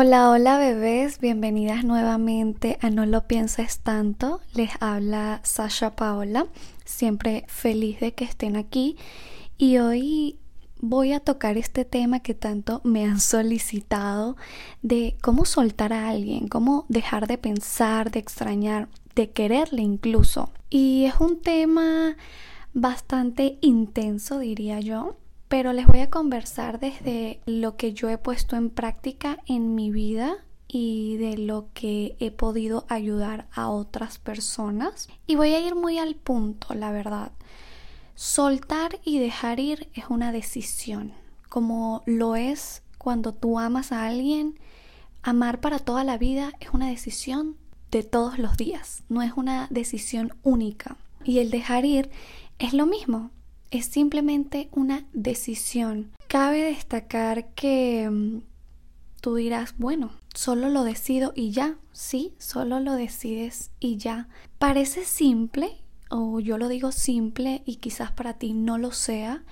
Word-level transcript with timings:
Hola, 0.00 0.30
hola 0.30 0.58
bebés, 0.58 1.18
bienvenidas 1.18 1.82
nuevamente 1.84 2.78
a 2.82 2.88
No 2.88 3.04
lo 3.04 3.26
pienses 3.26 3.80
tanto. 3.80 4.40
Les 4.54 4.70
habla 4.78 5.40
Sasha 5.42 5.96
Paola, 5.96 6.46
siempre 6.84 7.44
feliz 7.48 7.98
de 7.98 8.14
que 8.14 8.24
estén 8.24 8.54
aquí 8.54 8.96
y 9.56 9.78
hoy 9.78 10.38
voy 10.78 11.14
a 11.14 11.18
tocar 11.18 11.58
este 11.58 11.84
tema 11.84 12.20
que 12.20 12.34
tanto 12.34 12.80
me 12.84 13.06
han 13.06 13.18
solicitado 13.18 14.36
de 14.82 15.16
cómo 15.20 15.44
soltar 15.44 15.92
a 15.92 16.10
alguien, 16.10 16.46
cómo 16.46 16.86
dejar 16.88 17.26
de 17.26 17.36
pensar, 17.36 18.12
de 18.12 18.20
extrañar, 18.20 18.88
de 19.16 19.30
quererle 19.30 19.82
incluso. 19.82 20.52
Y 20.70 21.06
es 21.06 21.16
un 21.18 21.42
tema 21.42 22.16
bastante 22.72 23.58
intenso, 23.62 24.38
diría 24.38 24.78
yo 24.78 25.16
pero 25.48 25.72
les 25.72 25.86
voy 25.86 26.00
a 26.00 26.10
conversar 26.10 26.78
desde 26.78 27.40
lo 27.46 27.76
que 27.76 27.94
yo 27.94 28.08
he 28.10 28.18
puesto 28.18 28.56
en 28.56 28.70
práctica 28.70 29.38
en 29.46 29.74
mi 29.74 29.90
vida 29.90 30.36
y 30.68 31.16
de 31.16 31.38
lo 31.38 31.68
que 31.72 32.16
he 32.20 32.30
podido 32.30 32.84
ayudar 32.88 33.48
a 33.52 33.70
otras 33.70 34.18
personas. 34.18 35.08
Y 35.26 35.36
voy 35.36 35.54
a 35.54 35.60
ir 35.60 35.74
muy 35.74 35.98
al 35.98 36.14
punto, 36.14 36.74
la 36.74 36.92
verdad. 36.92 37.32
Soltar 38.14 39.00
y 39.04 39.18
dejar 39.18 39.60
ir 39.60 39.88
es 39.94 40.04
una 40.10 40.30
decisión, 40.32 41.14
como 41.48 42.02
lo 42.04 42.36
es 42.36 42.82
cuando 42.98 43.32
tú 43.32 43.58
amas 43.58 43.92
a 43.92 44.06
alguien. 44.06 44.58
Amar 45.22 45.60
para 45.60 45.78
toda 45.78 46.04
la 46.04 46.18
vida 46.18 46.52
es 46.60 46.70
una 46.72 46.88
decisión 46.88 47.56
de 47.90 48.02
todos 48.02 48.38
los 48.38 48.58
días, 48.58 49.02
no 49.08 49.22
es 49.22 49.32
una 49.34 49.66
decisión 49.70 50.34
única. 50.42 50.96
Y 51.24 51.38
el 51.38 51.50
dejar 51.50 51.86
ir 51.86 52.10
es 52.58 52.74
lo 52.74 52.84
mismo, 52.84 53.30
es 53.70 53.86
simplemente 53.86 54.68
una 54.72 55.06
decisión. 55.12 56.10
Cabe 56.28 56.62
destacar 56.62 57.48
que 57.54 58.08
mm, 58.10 58.42
tú 59.20 59.34
dirás, 59.34 59.74
bueno, 59.78 60.12
solo 60.34 60.68
lo 60.68 60.84
decido 60.84 61.32
y 61.34 61.50
ya, 61.50 61.76
sí, 61.92 62.34
solo 62.38 62.80
lo 62.80 62.94
decides 62.94 63.70
y 63.80 63.96
ya. 63.96 64.28
Parece 64.58 65.04
simple, 65.04 65.82
o 66.10 66.40
yo 66.40 66.58
lo 66.58 66.68
digo 66.68 66.92
simple 66.92 67.62
y 67.64 67.76
quizás 67.76 68.12
para 68.12 68.34
ti 68.34 68.52
no 68.54 68.78
lo 68.78 68.92
sea, 68.92 69.44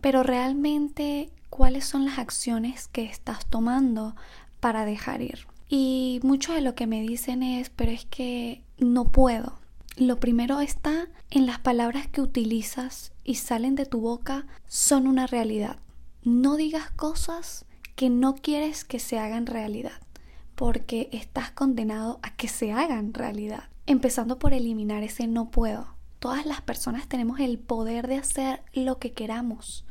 pero 0.00 0.22
realmente 0.22 1.30
cuáles 1.50 1.84
son 1.84 2.04
las 2.04 2.18
acciones 2.18 2.88
que 2.88 3.04
estás 3.04 3.46
tomando 3.46 4.16
para 4.60 4.84
dejar 4.84 5.22
ir. 5.22 5.46
Y 5.68 6.20
mucho 6.22 6.52
de 6.52 6.62
lo 6.62 6.74
que 6.74 6.86
me 6.86 7.00
dicen 7.00 7.42
es, 7.42 7.70
pero 7.70 7.92
es 7.92 8.04
que 8.06 8.64
no 8.78 9.04
puedo, 9.04 9.59
lo 10.00 10.18
primero 10.18 10.60
está 10.60 11.08
en 11.30 11.44
las 11.44 11.58
palabras 11.58 12.06
que 12.06 12.22
utilizas 12.22 13.12
y 13.22 13.34
salen 13.34 13.74
de 13.74 13.84
tu 13.84 14.00
boca 14.00 14.46
son 14.66 15.06
una 15.06 15.26
realidad. 15.26 15.76
No 16.22 16.56
digas 16.56 16.90
cosas 16.92 17.66
que 17.96 18.08
no 18.08 18.34
quieres 18.34 18.84
que 18.84 18.98
se 18.98 19.18
hagan 19.18 19.44
realidad, 19.44 20.00
porque 20.54 21.10
estás 21.12 21.50
condenado 21.50 22.18
a 22.22 22.34
que 22.34 22.48
se 22.48 22.72
hagan 22.72 23.12
realidad. 23.12 23.64
Empezando 23.84 24.38
por 24.38 24.54
eliminar 24.54 25.02
ese 25.02 25.26
no 25.26 25.50
puedo. 25.50 25.88
Todas 26.18 26.46
las 26.46 26.62
personas 26.62 27.06
tenemos 27.06 27.38
el 27.38 27.58
poder 27.58 28.08
de 28.08 28.16
hacer 28.16 28.62
lo 28.72 28.98
que 28.98 29.12
queramos. 29.12 29.84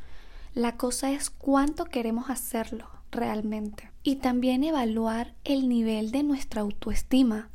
La 0.54 0.76
cosa 0.76 1.12
es 1.12 1.30
cuánto 1.30 1.84
queremos 1.84 2.30
hacerlo 2.30 2.88
realmente. 3.12 3.92
Y 4.02 4.16
también 4.16 4.64
evaluar 4.64 5.34
el 5.44 5.68
nivel 5.68 6.10
de 6.10 6.24
nuestra 6.24 6.62
autoestima 6.62 7.48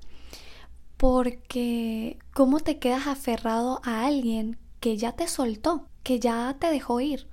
porque 0.97 2.17
¿cómo 2.33 2.59
te 2.59 2.79
quedas 2.79 3.07
aferrado 3.07 3.81
a 3.83 4.05
alguien 4.05 4.57
que 4.79 4.97
ya 4.97 5.11
te 5.13 5.27
soltó, 5.27 5.88
que 6.03 6.19
ya 6.19 6.55
te 6.59 6.69
dejó 6.71 6.99
ir? 7.01 7.27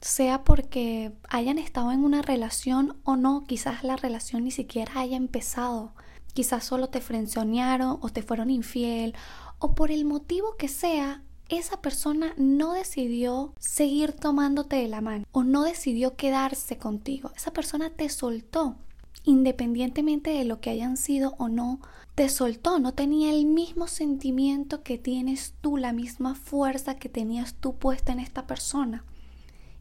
Sea 0.00 0.44
porque 0.44 1.12
hayan 1.28 1.58
estado 1.58 1.92
en 1.92 2.04
una 2.04 2.22
relación 2.22 2.96
o 3.04 3.16
no, 3.16 3.44
quizás 3.46 3.84
la 3.84 3.96
relación 3.96 4.44
ni 4.44 4.50
siquiera 4.50 5.00
haya 5.00 5.16
empezado, 5.16 5.94
quizás 6.34 6.64
solo 6.64 6.88
te 6.88 7.00
frencionaron 7.00 7.98
o 8.00 8.08
te 8.10 8.22
fueron 8.22 8.50
infiel 8.50 9.14
o 9.58 9.74
por 9.74 9.90
el 9.90 10.04
motivo 10.04 10.56
que 10.56 10.68
sea, 10.68 11.22
esa 11.48 11.80
persona 11.80 12.34
no 12.36 12.72
decidió 12.72 13.54
seguir 13.58 14.12
tomándote 14.12 14.76
de 14.76 14.88
la 14.88 15.00
mano 15.00 15.24
o 15.32 15.44
no 15.44 15.62
decidió 15.62 16.16
quedarse 16.16 16.78
contigo. 16.78 17.30
Esa 17.36 17.52
persona 17.52 17.90
te 17.90 18.08
soltó, 18.08 18.76
independientemente 19.24 20.30
de 20.30 20.44
lo 20.44 20.60
que 20.60 20.70
hayan 20.70 20.96
sido 20.96 21.34
o 21.38 21.48
no 21.48 21.80
te 22.14 22.28
soltó, 22.28 22.78
no 22.78 22.94
tenía 22.94 23.32
el 23.32 23.44
mismo 23.44 23.88
sentimiento 23.88 24.82
que 24.82 24.98
tienes 24.98 25.54
tú, 25.60 25.76
la 25.76 25.92
misma 25.92 26.34
fuerza 26.34 26.96
que 26.96 27.08
tenías 27.08 27.54
tú 27.54 27.74
puesta 27.74 28.12
en 28.12 28.20
esta 28.20 28.46
persona. 28.46 29.04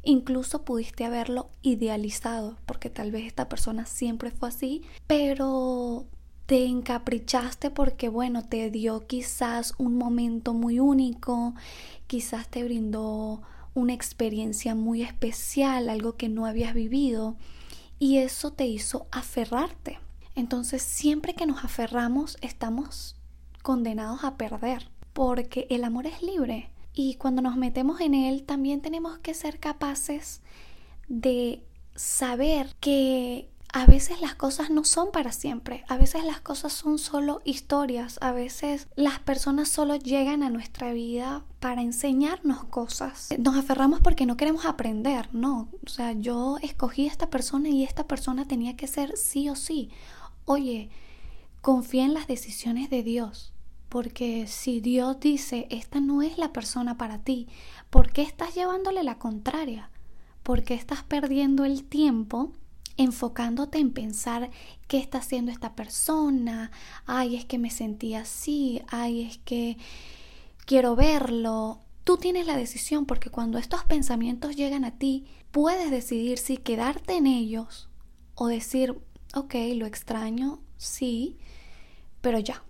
Incluso 0.04 0.64
pudiste 0.64 1.06
haberlo 1.06 1.50
idealizado, 1.62 2.58
porque 2.66 2.90
tal 2.90 3.12
vez 3.12 3.26
esta 3.26 3.48
persona 3.48 3.86
siempre 3.86 4.32
fue 4.32 4.50
así, 4.50 4.82
pero 5.06 6.08
te 6.48 6.66
encaprichaste 6.66 7.70
porque, 7.70 8.10
bueno, 8.10 8.44
te 8.44 8.70
dio 8.70 9.06
quizás 9.06 9.76
un 9.78 9.96
momento 9.96 10.54
muy 10.54 10.80
único, 10.80 11.54
quizás 12.08 12.50
te 12.50 12.64
brindó 12.64 13.44
una 13.76 13.94
experiencia 13.94 14.76
muy 14.76 15.04
especial, 15.04 15.88
algo 15.88 16.18
que 16.18 16.30
no 16.30 16.46
habías 16.46 16.74
vivido, 16.74 17.36
y 18.00 18.18
eso 18.18 18.52
te 18.52 18.66
hizo 18.66 19.08
aferrarte. 19.12 20.00
Entonces 20.36 20.82
siempre 20.82 21.36
que 21.36 21.46
nos 21.46 21.64
aferramos 21.64 22.38
estamos 22.42 23.16
condenados 23.62 24.24
a 24.24 24.36
perder, 24.38 24.90
porque 25.14 25.68
el 25.70 25.84
amor 25.84 26.08
es 26.08 26.22
libre 26.22 26.70
y 26.94 27.16
cuando 27.16 27.42
nos 27.42 27.56
metemos 27.56 28.02
en 28.02 28.14
él 28.14 28.44
también 28.44 28.82
tenemos 28.82 29.18
que 29.20 29.34
ser 29.34 29.60
capaces 29.60 30.42
de 31.08 31.64
saber 31.96 32.76
que 32.80 33.50
a 33.76 33.88
veces 33.88 34.22
las 34.22 34.36
cosas 34.36 34.70
no 34.70 34.84
son 34.84 35.12
para 35.12 35.32
siempre, 35.32 35.84
a 35.88 35.98
veces 35.98 36.24
las 36.24 36.40
cosas 36.42 36.72
son 36.74 37.00
solo 37.00 37.42
historias, 37.44 38.20
a 38.22 38.32
veces 38.32 38.88
las 38.96 39.18
personas 39.20 39.68
solo 39.68 39.96
llegan 39.96 40.44
a 40.44 40.52
nuestra 40.52 40.94
vida 40.94 41.44
para 41.60 41.82
enseñarnos 41.82 42.66
cosas. 42.66 43.30
Nos 43.40 43.56
aferramos 43.58 44.00
porque 44.00 44.28
no 44.28 44.38
queremos 44.38 44.66
aprender, 44.68 45.28
no, 45.34 45.70
o 45.84 45.90
sea, 45.90 46.12
yo 46.12 46.58
escogí 46.62 47.08
a 47.08 47.12
esta 47.12 47.32
persona 47.32 47.70
y 47.70 47.84
esta 47.84 48.08
persona 48.08 48.46
tenía 48.46 48.78
que 48.78 48.86
ser 48.86 49.18
sí 49.18 49.50
o 49.50 49.56
sí. 49.56 49.90
Oye, 50.46 50.90
confía 51.62 52.04
en 52.04 52.14
las 52.14 52.28
decisiones 52.28 52.90
de 52.90 53.04
Dios, 53.04 53.54
porque 53.88 54.48
si 54.48 54.82
Dios 54.82 55.20
dice, 55.20 55.68
esta 55.70 56.00
no 56.00 56.22
es 56.22 56.38
la 56.38 56.52
persona 56.52 56.98
para 56.98 57.20
ti, 57.20 57.48
¿por 57.90 58.12
qué 58.12 58.24
estás 58.24 58.56
llevándole 58.56 59.04
la 59.04 59.20
contraria? 59.20 59.90
¿Por 60.42 60.64
qué 60.64 60.74
estás 60.74 61.04
perdiendo 61.04 61.64
el 61.64 61.86
tiempo 61.86 62.52
enfocándote 62.98 63.80
en 63.80 63.92
pensar 63.92 64.52
qué 64.88 64.98
está 64.98 65.20
haciendo 65.20 65.52
esta 65.52 65.76
persona? 65.76 66.72
Ay, 67.06 67.38
es 67.38 67.46
que 67.46 67.58
me 67.58 67.70
sentí 67.70 68.14
así, 68.14 68.82
ay, 68.90 69.22
es 69.22 69.38
que 69.38 69.78
quiero 70.66 70.98
verlo. 70.98 71.80
Tú 72.04 72.18
tienes 72.18 72.46
la 72.46 72.58
decisión 72.58 73.06
porque 73.06 73.30
cuando 73.30 73.58
estos 73.58 73.86
pensamientos 73.86 74.58
llegan 74.58 74.84
a 74.84 74.98
ti, 74.98 75.26
puedes 75.52 75.90
decidir 75.90 76.38
si 76.38 76.58
quedarte 76.58 77.16
en 77.16 77.28
ellos 77.28 77.88
o 78.36 78.48
decir, 78.48 79.00
ok, 79.34 79.56
lo 79.76 79.86
extraño, 79.86 80.60
sí, 80.78 81.38
pero 82.22 82.40
ya, 82.40 82.64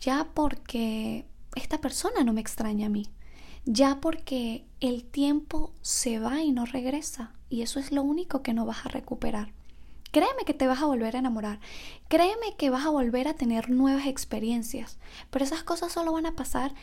ya 0.00 0.28
porque 0.34 1.26
esta 1.54 1.80
persona 1.80 2.24
no 2.24 2.32
me 2.32 2.40
extraña 2.40 2.86
a 2.86 2.90
mí, 2.90 3.06
ya 3.64 4.00
porque 4.00 4.66
el 4.80 5.04
tiempo 5.04 5.72
se 5.82 6.18
va 6.18 6.42
y 6.42 6.52
no 6.52 6.66
regresa, 6.66 7.34
y 7.48 7.62
eso 7.62 7.78
es 7.78 7.92
lo 7.92 8.02
único 8.02 8.42
que 8.42 8.52
no 8.52 8.66
vas 8.66 8.84
a 8.84 8.90
recuperar. 8.90 9.54
Créeme 10.10 10.44
que 10.46 10.54
te 10.54 10.66
vas 10.66 10.82
a 10.82 10.86
volver 10.86 11.14
a 11.14 11.18
enamorar, 11.20 11.60
créeme 12.08 12.56
que 12.56 12.70
vas 12.70 12.84
a 12.84 12.90
volver 12.90 13.28
a 13.28 13.34
tener 13.34 13.70
nuevas 13.70 14.06
experiencias, 14.06 14.98
pero 15.30 15.44
esas 15.44 15.62
cosas 15.62 15.92
solo 15.92 16.12
van 16.12 16.26
a 16.26 16.36
pasar 16.36 16.74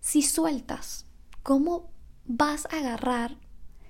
si 0.00 0.22
sueltas. 0.22 1.06
¿Cómo 1.42 1.90
vas 2.26 2.66
a 2.66 2.78
agarrar 2.78 3.36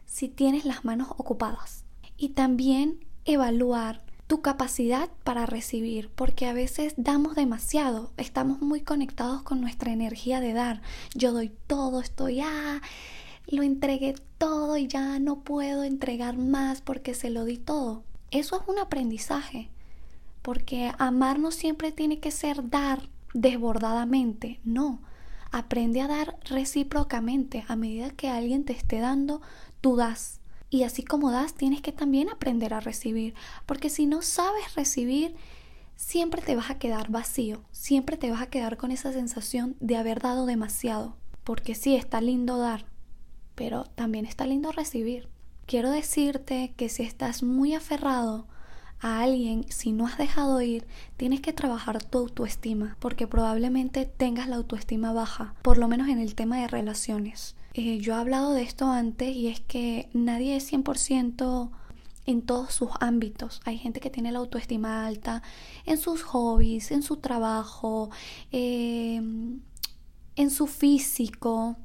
si 0.07 0.29
tienes 0.29 0.65
las 0.65 0.85
manos 0.85 1.09
ocupadas? 1.17 1.85
Y 2.17 2.31
también 2.31 3.05
evaluar 3.25 4.05
tu 4.31 4.43
capacidad 4.43 5.11
para 5.25 5.45
recibir, 5.45 6.09
porque 6.15 6.47
a 6.47 6.53
veces 6.53 6.95
damos 6.97 7.35
demasiado, 7.35 8.13
estamos 8.17 8.63
muy 8.63 8.81
conectados 8.81 9.43
con 9.43 9.61
nuestra 9.61 9.91
energía 9.91 10.39
de 10.39 10.53
dar. 10.53 10.83
Yo 11.17 11.33
doy 11.33 11.51
todo, 11.67 12.01
estoy, 12.01 12.39
ah, 12.41 12.81
lo 13.49 13.65
entregué 13.65 14.15
todo 14.39 14.77
y 14.77 14.87
ya 14.87 15.19
no 15.19 15.41
puedo 15.41 15.83
entregar 15.83 16.39
más 16.39 16.81
porque 16.81 17.13
se 17.13 17.29
lo 17.29 17.45
di 17.45 17.59
todo. 17.59 18.05
Eso 18.31 18.61
es 18.61 18.69
un 18.69 18.79
aprendizaje, 18.79 19.69
porque 20.43 20.93
amar 20.99 21.41
no 21.41 21.51
siempre 21.51 21.91
tiene 21.91 22.21
que 22.21 22.31
ser 22.31 22.71
dar 22.71 23.09
desbordadamente, 23.35 24.61
no. 24.63 25.03
Aprende 25.51 26.03
a 26.03 26.07
dar 26.07 26.39
recíprocamente. 26.45 27.65
A 27.67 27.75
medida 27.75 28.11
que 28.11 28.29
alguien 28.29 28.63
te 28.63 28.75
esté 28.75 29.01
dando, 29.01 29.43
tú 29.81 29.97
das 29.97 30.40
y 30.71 30.85
así 30.85 31.03
como 31.03 31.33
das, 31.33 31.55
tienes 31.55 31.83
que 31.83 31.93
también 31.93 32.31
aprender 32.31 32.73
a 32.73 32.81
recibir, 32.81 33.35
porque 33.67 33.91
si 33.91 34.07
no 34.07 34.23
sabes 34.23 34.75
recibir, 34.77 35.35
siempre 35.97 36.41
te 36.41 36.55
vas 36.57 36.71
a 36.71 36.79
quedar 36.79 37.11
vacío, 37.11 37.63
siempre 37.73 38.17
te 38.17 38.31
vas 38.31 38.41
a 38.41 38.47
quedar 38.47 38.77
con 38.77 38.93
esa 38.93 39.13
sensación 39.13 39.77
de 39.81 39.97
haber 39.97 40.21
dado 40.21 40.47
demasiado, 40.47 41.17
porque 41.43 41.75
sí, 41.75 41.97
está 41.97 42.21
lindo 42.21 42.57
dar, 42.57 42.87
pero 43.57 43.85
también 43.85 44.25
está 44.25 44.47
lindo 44.47 44.71
recibir. 44.73 45.29
Quiero 45.67 45.91
decirte 45.91 46.73
que 46.77 46.89
si 46.89 47.03
estás 47.03 47.43
muy 47.43 47.75
aferrado 47.75 48.47
a 49.01 49.23
alguien, 49.23 49.65
si 49.69 49.93
no 49.93 50.07
has 50.07 50.19
dejado 50.19 50.61
ir, 50.63 50.87
tienes 51.17 51.41
que 51.41 51.53
trabajar 51.53 52.03
tu 52.03 52.19
autoestima, 52.19 52.97
porque 53.01 53.27
probablemente 53.27 54.07
tengas 54.07 54.49
la 54.49 54.57
autoestima 54.57 55.13
baja, 55.13 55.55
por 55.63 55.79
lo 55.79 55.89
menos 55.89 56.09
en 56.09 56.19
el 56.19 56.35
tema 56.35 56.59
de 56.59 56.69
relaciones. 56.69 57.57
Eh, 57.83 57.99
yo 57.99 58.13
he 58.13 58.17
hablado 58.17 58.53
de 58.53 58.61
esto 58.61 58.91
antes 58.91 59.35
y 59.35 59.49
es 59.49 59.61
que 59.61 60.11
nadie 60.13 60.55
es 60.55 60.71
100% 60.71 61.71
en 62.27 62.43
todos 62.43 62.75
sus 62.75 62.91
ámbitos. 63.01 63.63
Hay 63.65 63.79
gente 63.79 64.01
que 64.01 64.11
tiene 64.11 64.33
la 64.33 64.41
autoestima 64.41 65.07
alta 65.07 65.43
en 65.87 65.97
sus 65.97 66.23
hobbies, 66.23 66.91
en 66.91 67.03
su 67.03 67.17
trabajo, 67.17 68.11
em, 68.53 69.63
en 70.37 70.51
su 70.51 70.67
físico. 70.67 71.79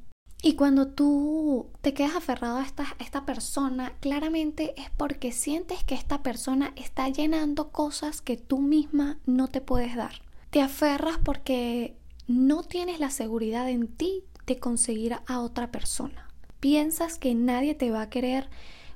Y 0.44 0.56
cuando 0.56 0.88
tú 0.90 1.68
te 1.80 1.94
quedas 1.94 2.18
aferrado 2.18 2.58
a 2.58 2.64
esta, 2.64 2.86
esta 3.00 3.26
persona, 3.26 3.94
claramente 4.02 4.74
es 4.76 4.90
porque 4.98 5.32
sientes 5.32 5.86
que 5.86 5.96
esta 5.96 6.24
persona 6.24 6.74
está 6.76 7.08
llenando 7.08 7.72
cosas 7.72 8.22
que 8.22 8.36
tú 8.36 8.58
misma 8.60 9.20
no 9.26 9.48
te 9.48 9.62
puedes 9.62 9.96
dar. 9.96 10.24
Te 10.50 10.62
aferras 10.62 11.20
porque 11.24 11.96
no 12.28 12.64
tienes 12.64 13.00
la 13.00 13.12
seguridad 13.12 13.70
en 13.70 13.88
ti 13.88 14.26
de 14.46 14.60
conseguir 14.60 15.18
a 15.28 15.40
otra 15.40 15.72
persona. 15.72 16.28
Piensas 16.60 17.20
que 17.20 17.36
nadie 17.36 17.76
te 17.76 17.92
va 17.92 18.02
a 18.02 18.10
querer 18.10 18.50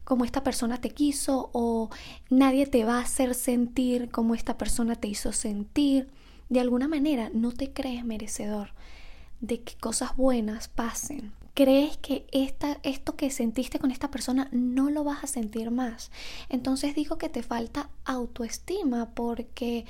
como 0.03 0.25
esta 0.25 0.43
persona 0.43 0.81
te 0.81 0.89
quiso 0.89 1.51
o 1.53 1.89
nadie 2.31 2.65
te 2.65 2.83
va 2.83 2.97
a 2.97 3.03
hacer 3.03 3.35
sentir 3.35 4.09
como 4.09 4.33
esta 4.33 4.57
persona 4.57 4.95
te 4.95 5.07
hizo 5.07 5.31
sentir. 5.31 6.09
De 6.49 6.59
alguna 6.59 6.87
manera 6.87 7.29
no 7.31 7.51
te 7.51 7.71
crees 7.71 8.03
merecedor 8.03 8.71
de 9.39 9.61
que 9.61 9.75
cosas 9.75 10.15
buenas 10.17 10.67
pasen. 10.67 11.31
Crees 11.53 11.97
que 11.97 12.25
esta, 12.31 12.79
esto 12.83 13.15
que 13.15 13.29
sentiste 13.29 13.79
con 13.79 13.91
esta 13.91 14.09
persona 14.09 14.47
no 14.51 14.89
lo 14.89 15.03
vas 15.03 15.23
a 15.23 15.27
sentir 15.27 15.71
más. 15.71 16.09
Entonces 16.49 16.95
digo 16.95 17.17
que 17.17 17.29
te 17.29 17.43
falta 17.43 17.89
autoestima 18.05 19.11
porque 19.13 19.85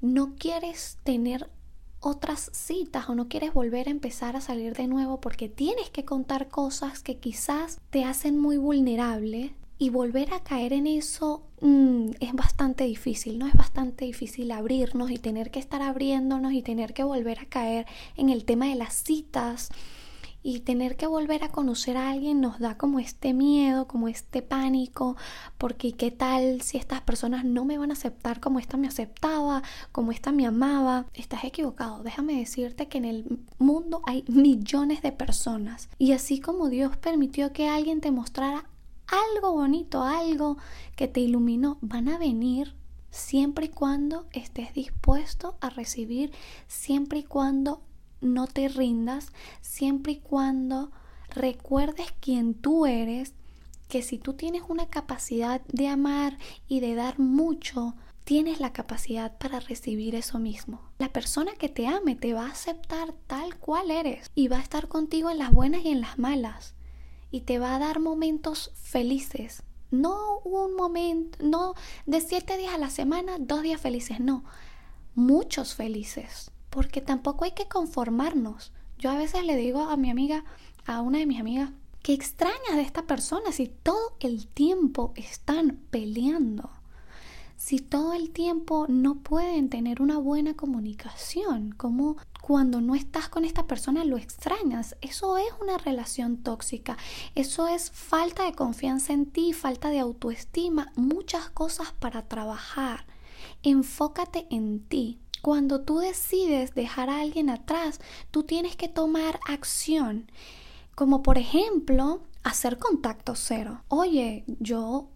no 0.00 0.34
quieres 0.36 0.96
tener 1.04 1.50
otras 2.00 2.50
citas 2.52 3.08
o 3.08 3.14
no 3.14 3.28
quieres 3.28 3.52
volver 3.52 3.88
a 3.88 3.90
empezar 3.90 4.36
a 4.36 4.40
salir 4.40 4.74
de 4.74 4.86
nuevo 4.86 5.20
porque 5.20 5.48
tienes 5.48 5.90
que 5.90 6.04
contar 6.04 6.48
cosas 6.48 7.02
que 7.02 7.16
quizás 7.16 7.80
te 7.90 8.04
hacen 8.04 8.38
muy 8.38 8.56
vulnerable 8.56 9.54
y 9.78 9.90
volver 9.90 10.34
a 10.34 10.42
caer 10.42 10.72
en 10.72 10.86
eso 10.86 11.42
mm, 11.60 12.10
es 12.20 12.32
bastante 12.32 12.84
difícil, 12.84 13.38
¿no? 13.38 13.46
Es 13.46 13.54
bastante 13.54 14.04
difícil 14.04 14.50
abrirnos 14.50 15.10
y 15.10 15.18
tener 15.18 15.50
que 15.50 15.60
estar 15.60 15.82
abriéndonos 15.82 16.52
y 16.52 16.62
tener 16.62 16.92
que 16.92 17.04
volver 17.04 17.38
a 17.38 17.46
caer 17.46 17.86
en 18.16 18.28
el 18.28 18.44
tema 18.44 18.66
de 18.66 18.74
las 18.74 18.94
citas 18.94 19.70
y 20.42 20.60
tener 20.60 20.96
que 20.96 21.06
volver 21.06 21.44
a 21.44 21.50
conocer 21.50 21.96
a 21.96 22.10
alguien 22.10 22.40
nos 22.40 22.58
da 22.58 22.76
como 22.76 22.98
este 22.98 23.34
miedo, 23.34 23.86
como 23.86 24.08
este 24.08 24.42
pánico, 24.42 25.16
porque 25.58 25.92
¿qué 25.92 26.10
tal 26.10 26.62
si 26.62 26.76
estas 26.76 27.00
personas 27.00 27.44
no 27.44 27.64
me 27.64 27.78
van 27.78 27.90
a 27.90 27.94
aceptar 27.94 28.40
como 28.40 28.58
esta 28.58 28.76
me 28.76 28.88
aceptaba, 28.88 29.62
como 29.92 30.12
esta 30.12 30.32
me 30.32 30.46
amaba? 30.46 31.06
Estás 31.14 31.44
equivocado, 31.44 32.02
déjame 32.02 32.38
decirte 32.38 32.88
que 32.88 32.98
en 32.98 33.04
el 33.04 33.40
mundo 33.58 34.02
hay 34.06 34.24
millones 34.28 35.02
de 35.02 35.12
personas 35.12 35.88
y 35.98 36.12
así 36.12 36.40
como 36.40 36.68
Dios 36.68 36.96
permitió 36.96 37.52
que 37.52 37.68
alguien 37.68 38.00
te 38.00 38.10
mostrara 38.10 38.68
algo 39.08 39.52
bonito, 39.52 40.02
algo 40.02 40.58
que 40.96 41.08
te 41.08 41.20
iluminó, 41.20 41.78
van 41.80 42.08
a 42.08 42.18
venir 42.18 42.74
siempre 43.10 43.66
y 43.66 43.70
cuando 43.70 44.26
estés 44.32 44.74
dispuesto 44.74 45.56
a 45.60 45.70
recibir, 45.70 46.30
siempre 46.66 47.20
y 47.20 47.24
cuando 47.24 47.82
no 48.20 48.46
te 48.46 48.68
rindas, 48.68 49.32
siempre 49.60 50.12
y 50.12 50.20
cuando 50.20 50.90
recuerdes 51.30 52.12
quién 52.20 52.54
tú 52.54 52.86
eres, 52.86 53.34
que 53.88 54.02
si 54.02 54.18
tú 54.18 54.34
tienes 54.34 54.62
una 54.68 54.86
capacidad 54.86 55.62
de 55.68 55.88
amar 55.88 56.38
y 56.68 56.80
de 56.80 56.94
dar 56.94 57.18
mucho, 57.18 57.94
tienes 58.24 58.60
la 58.60 58.74
capacidad 58.74 59.38
para 59.38 59.60
recibir 59.60 60.14
eso 60.14 60.38
mismo. 60.38 60.82
La 60.98 61.10
persona 61.12 61.52
que 61.54 61.70
te 61.70 61.86
ame 61.86 62.14
te 62.14 62.34
va 62.34 62.46
a 62.46 62.50
aceptar 62.50 63.14
tal 63.26 63.56
cual 63.56 63.90
eres 63.90 64.30
y 64.34 64.48
va 64.48 64.58
a 64.58 64.62
estar 64.62 64.88
contigo 64.88 65.30
en 65.30 65.38
las 65.38 65.50
buenas 65.50 65.82
y 65.84 65.88
en 65.88 66.02
las 66.02 66.18
malas 66.18 66.74
y 67.30 67.42
te 67.42 67.58
va 67.58 67.74
a 67.74 67.78
dar 67.78 68.00
momentos 68.00 68.70
felices. 68.74 69.62
No 69.90 70.40
un 70.40 70.74
momento, 70.76 71.38
no 71.42 71.74
de 72.04 72.20
siete 72.20 72.58
días 72.58 72.74
a 72.74 72.78
la 72.78 72.90
semana, 72.90 73.36
dos 73.38 73.62
días 73.62 73.80
felices, 73.80 74.20
no, 74.20 74.44
muchos 75.14 75.74
felices, 75.74 76.50
porque 76.70 77.00
tampoco 77.00 77.44
hay 77.44 77.52
que 77.52 77.68
conformarnos. 77.68 78.72
Yo 78.98 79.10
a 79.10 79.16
veces 79.16 79.44
le 79.44 79.56
digo 79.56 79.82
a 79.82 79.96
mi 79.96 80.10
amiga, 80.10 80.44
a 80.86 81.00
una 81.00 81.18
de 81.18 81.26
mis 81.26 81.40
amigas, 81.40 81.70
que 82.02 82.12
extraña 82.14 82.76
de 82.76 82.82
esta 82.82 83.02
persona 83.02 83.52
si 83.52 83.68
todo 83.68 84.16
el 84.20 84.46
tiempo 84.46 85.12
están 85.16 85.80
peleando 85.90 86.70
si 87.58 87.80
todo 87.80 88.14
el 88.14 88.30
tiempo 88.30 88.86
no 88.88 89.16
pueden 89.16 89.68
tener 89.68 90.00
una 90.00 90.16
buena 90.16 90.54
comunicación, 90.54 91.72
como 91.72 92.16
cuando 92.40 92.80
no 92.80 92.94
estás 92.94 93.28
con 93.28 93.44
esta 93.44 93.66
persona 93.66 94.04
lo 94.04 94.16
extrañas, 94.16 94.96
eso 95.00 95.36
es 95.38 95.48
una 95.60 95.76
relación 95.76 96.36
tóxica, 96.36 96.96
eso 97.34 97.66
es 97.66 97.90
falta 97.90 98.44
de 98.44 98.52
confianza 98.52 99.12
en 99.12 99.26
ti, 99.26 99.52
falta 99.52 99.90
de 99.90 99.98
autoestima, 99.98 100.92
muchas 100.94 101.50
cosas 101.50 101.92
para 101.98 102.28
trabajar. 102.28 103.06
Enfócate 103.64 104.46
en 104.50 104.78
ti. 104.78 105.18
Cuando 105.42 105.80
tú 105.80 105.98
decides 105.98 106.74
dejar 106.74 107.10
a 107.10 107.20
alguien 107.20 107.50
atrás, 107.50 108.00
tú 108.30 108.42
tienes 108.42 108.76
que 108.76 108.88
tomar 108.88 109.40
acción, 109.46 110.30
como 110.94 111.22
por 111.22 111.38
ejemplo 111.38 112.22
hacer 112.42 112.78
contacto 112.78 113.34
cero. 113.34 113.82
Oye, 113.88 114.44
yo 114.58 115.08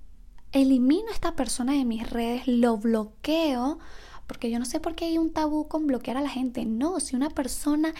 elimino 0.52 1.08
a 1.08 1.14
esta 1.14 1.34
persona 1.34 1.72
de 1.72 1.84
mis 1.84 2.08
redes, 2.08 2.46
lo 2.46 2.76
bloqueo, 2.76 3.78
porque 4.26 4.50
yo 4.50 4.58
no 4.58 4.64
sé 4.64 4.80
por 4.80 4.94
qué 4.94 5.06
hay 5.06 5.18
un 5.18 5.32
tabú 5.32 5.66
con 5.68 5.86
bloquear 5.86 6.16
a 6.16 6.22
la 6.22 6.28
gente. 6.28 6.64
No, 6.64 7.00
si 7.00 7.16
una 7.16 7.30
persona 7.30 7.94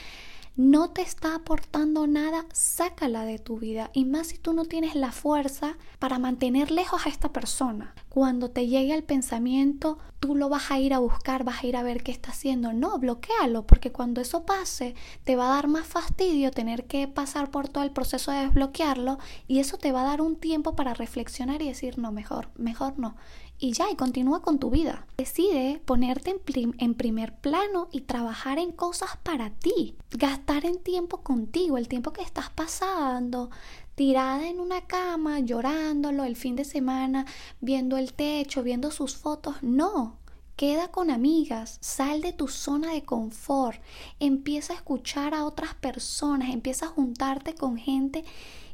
no 0.57 0.91
te 0.91 1.01
está 1.01 1.35
aportando 1.35 2.07
nada, 2.07 2.45
sácala 2.53 3.25
de 3.25 3.39
tu 3.39 3.59
vida. 3.59 3.91
Y 3.95 4.05
más 4.05 4.29
si 4.29 4.39
tú 4.39 4.53
no 4.53 4.67
tienes 4.67 4.95
la 4.95 5.11
fuerza 5.11 5.77
para 5.99 6.19
mantener 6.19 6.71
lejos 6.71 7.07
a 7.07 7.09
esta 7.09 7.33
persona. 7.33 7.95
Cuando 8.11 8.51
te 8.51 8.67
llegue 8.67 8.95
el 8.95 9.03
pensamiento, 9.03 9.99
tú 10.21 10.35
lo 10.35 10.51
vas 10.51 10.71
a 10.71 10.79
ir 10.79 10.93
a 10.93 10.99
buscar, 10.99 11.45
vas 11.45 11.63
a 11.63 11.67
ir 11.67 11.77
a 11.77 11.83
ver 11.83 12.03
qué 12.03 12.13
está 12.13 12.33
haciendo. 12.33 12.75
No, 12.75 12.99
bloquealo, 12.99 13.67
porque 13.67 13.93
cuando 13.93 14.21
eso 14.21 14.45
pase, 14.45 14.95
te 15.25 15.37
va 15.37 15.47
a 15.47 15.55
dar 15.55 15.69
más 15.69 15.87
fastidio 15.87 16.51
tener 16.51 16.85
que 16.85 17.09
pasar 17.09 17.51
por 17.51 17.69
todo 17.69 17.85
el 17.85 17.91
proceso 17.91 18.31
de 18.31 18.41
desbloquearlo 18.41 19.19
y 19.49 19.59
eso 19.59 19.79
te 19.79 19.93
va 19.93 20.03
a 20.03 20.07
dar 20.07 20.21
un 20.21 20.37
tiempo 20.37 20.77
para 20.77 20.93
reflexionar 20.93 21.63
y 21.63 21.69
decir, 21.69 21.99
no, 21.99 22.13
mejor, 22.13 22.51
mejor 22.57 22.99
no 22.99 23.17
y 23.63 23.75
ya, 23.75 23.89
y 23.93 23.95
continúa 23.95 24.43
con 24.43 24.59
tu 24.59 24.71
vida. 24.71 25.07
Decide 25.17 25.81
ponerte 25.85 26.31
en, 26.31 26.75
en, 26.79 26.95
primer 26.95 27.33
plano 27.37 27.89
y 27.93 28.01
trabajar 28.01 28.59
en 28.59 28.73
cosas 28.73 29.11
para 29.23 29.51
ti. 29.51 29.95
Gastar 30.11 30.67
en 30.67 30.83
tiempo 30.83 31.19
contigo, 31.19 31.79
el 31.79 31.87
tiempo 31.87 32.13
que 32.13 32.23
estás 32.23 32.51
pasando 32.51 33.51
tirada 33.95 34.49
en 34.49 34.59
una 34.59 34.81
cama, 34.81 35.39
llorándolo 35.39 36.25
el 36.25 36.35
fin 36.35 36.57
de 36.57 36.65
semana, 36.65 37.25
viendo 37.61 37.99
el 37.99 38.15
techo, 38.15 38.65
viendo 38.65 38.91
sus 38.91 39.17
fotos. 39.17 39.63
No, 39.63 40.17
Queda 40.57 40.89
con 40.89 41.11
amigas, 41.11 41.79
sal 41.81 42.21
de 42.21 42.33
tu 42.33 42.47
zona 42.47 42.93
de 42.93 43.03
confort, 43.03 43.81
empieza 44.21 44.75
a 44.75 44.77
escuchar 44.77 45.35
a 45.35 45.45
otras 45.45 45.75
personas, 45.75 46.51
empieza 46.51 46.87
a 46.87 46.91
juntarte 46.91 47.55
con 47.55 47.79
gente 47.79 48.25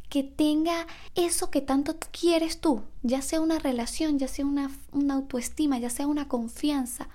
que 0.08 0.22
tenga 0.22 0.86
eso 1.14 1.50
que 1.50 1.60
tanto 1.60 1.96
quieres 2.10 2.60
tú, 2.60 2.82
ya 3.02 3.22
sea 3.22 3.40
una 3.40 3.58
relación, 3.58 4.18
ya 4.18 4.28
sea 4.28 4.46
una, 4.46 4.70
autoestima, 5.10 5.78
ya 5.78 5.90
sea 5.90 6.06
una 6.06 6.28
confianza, 6.28 7.08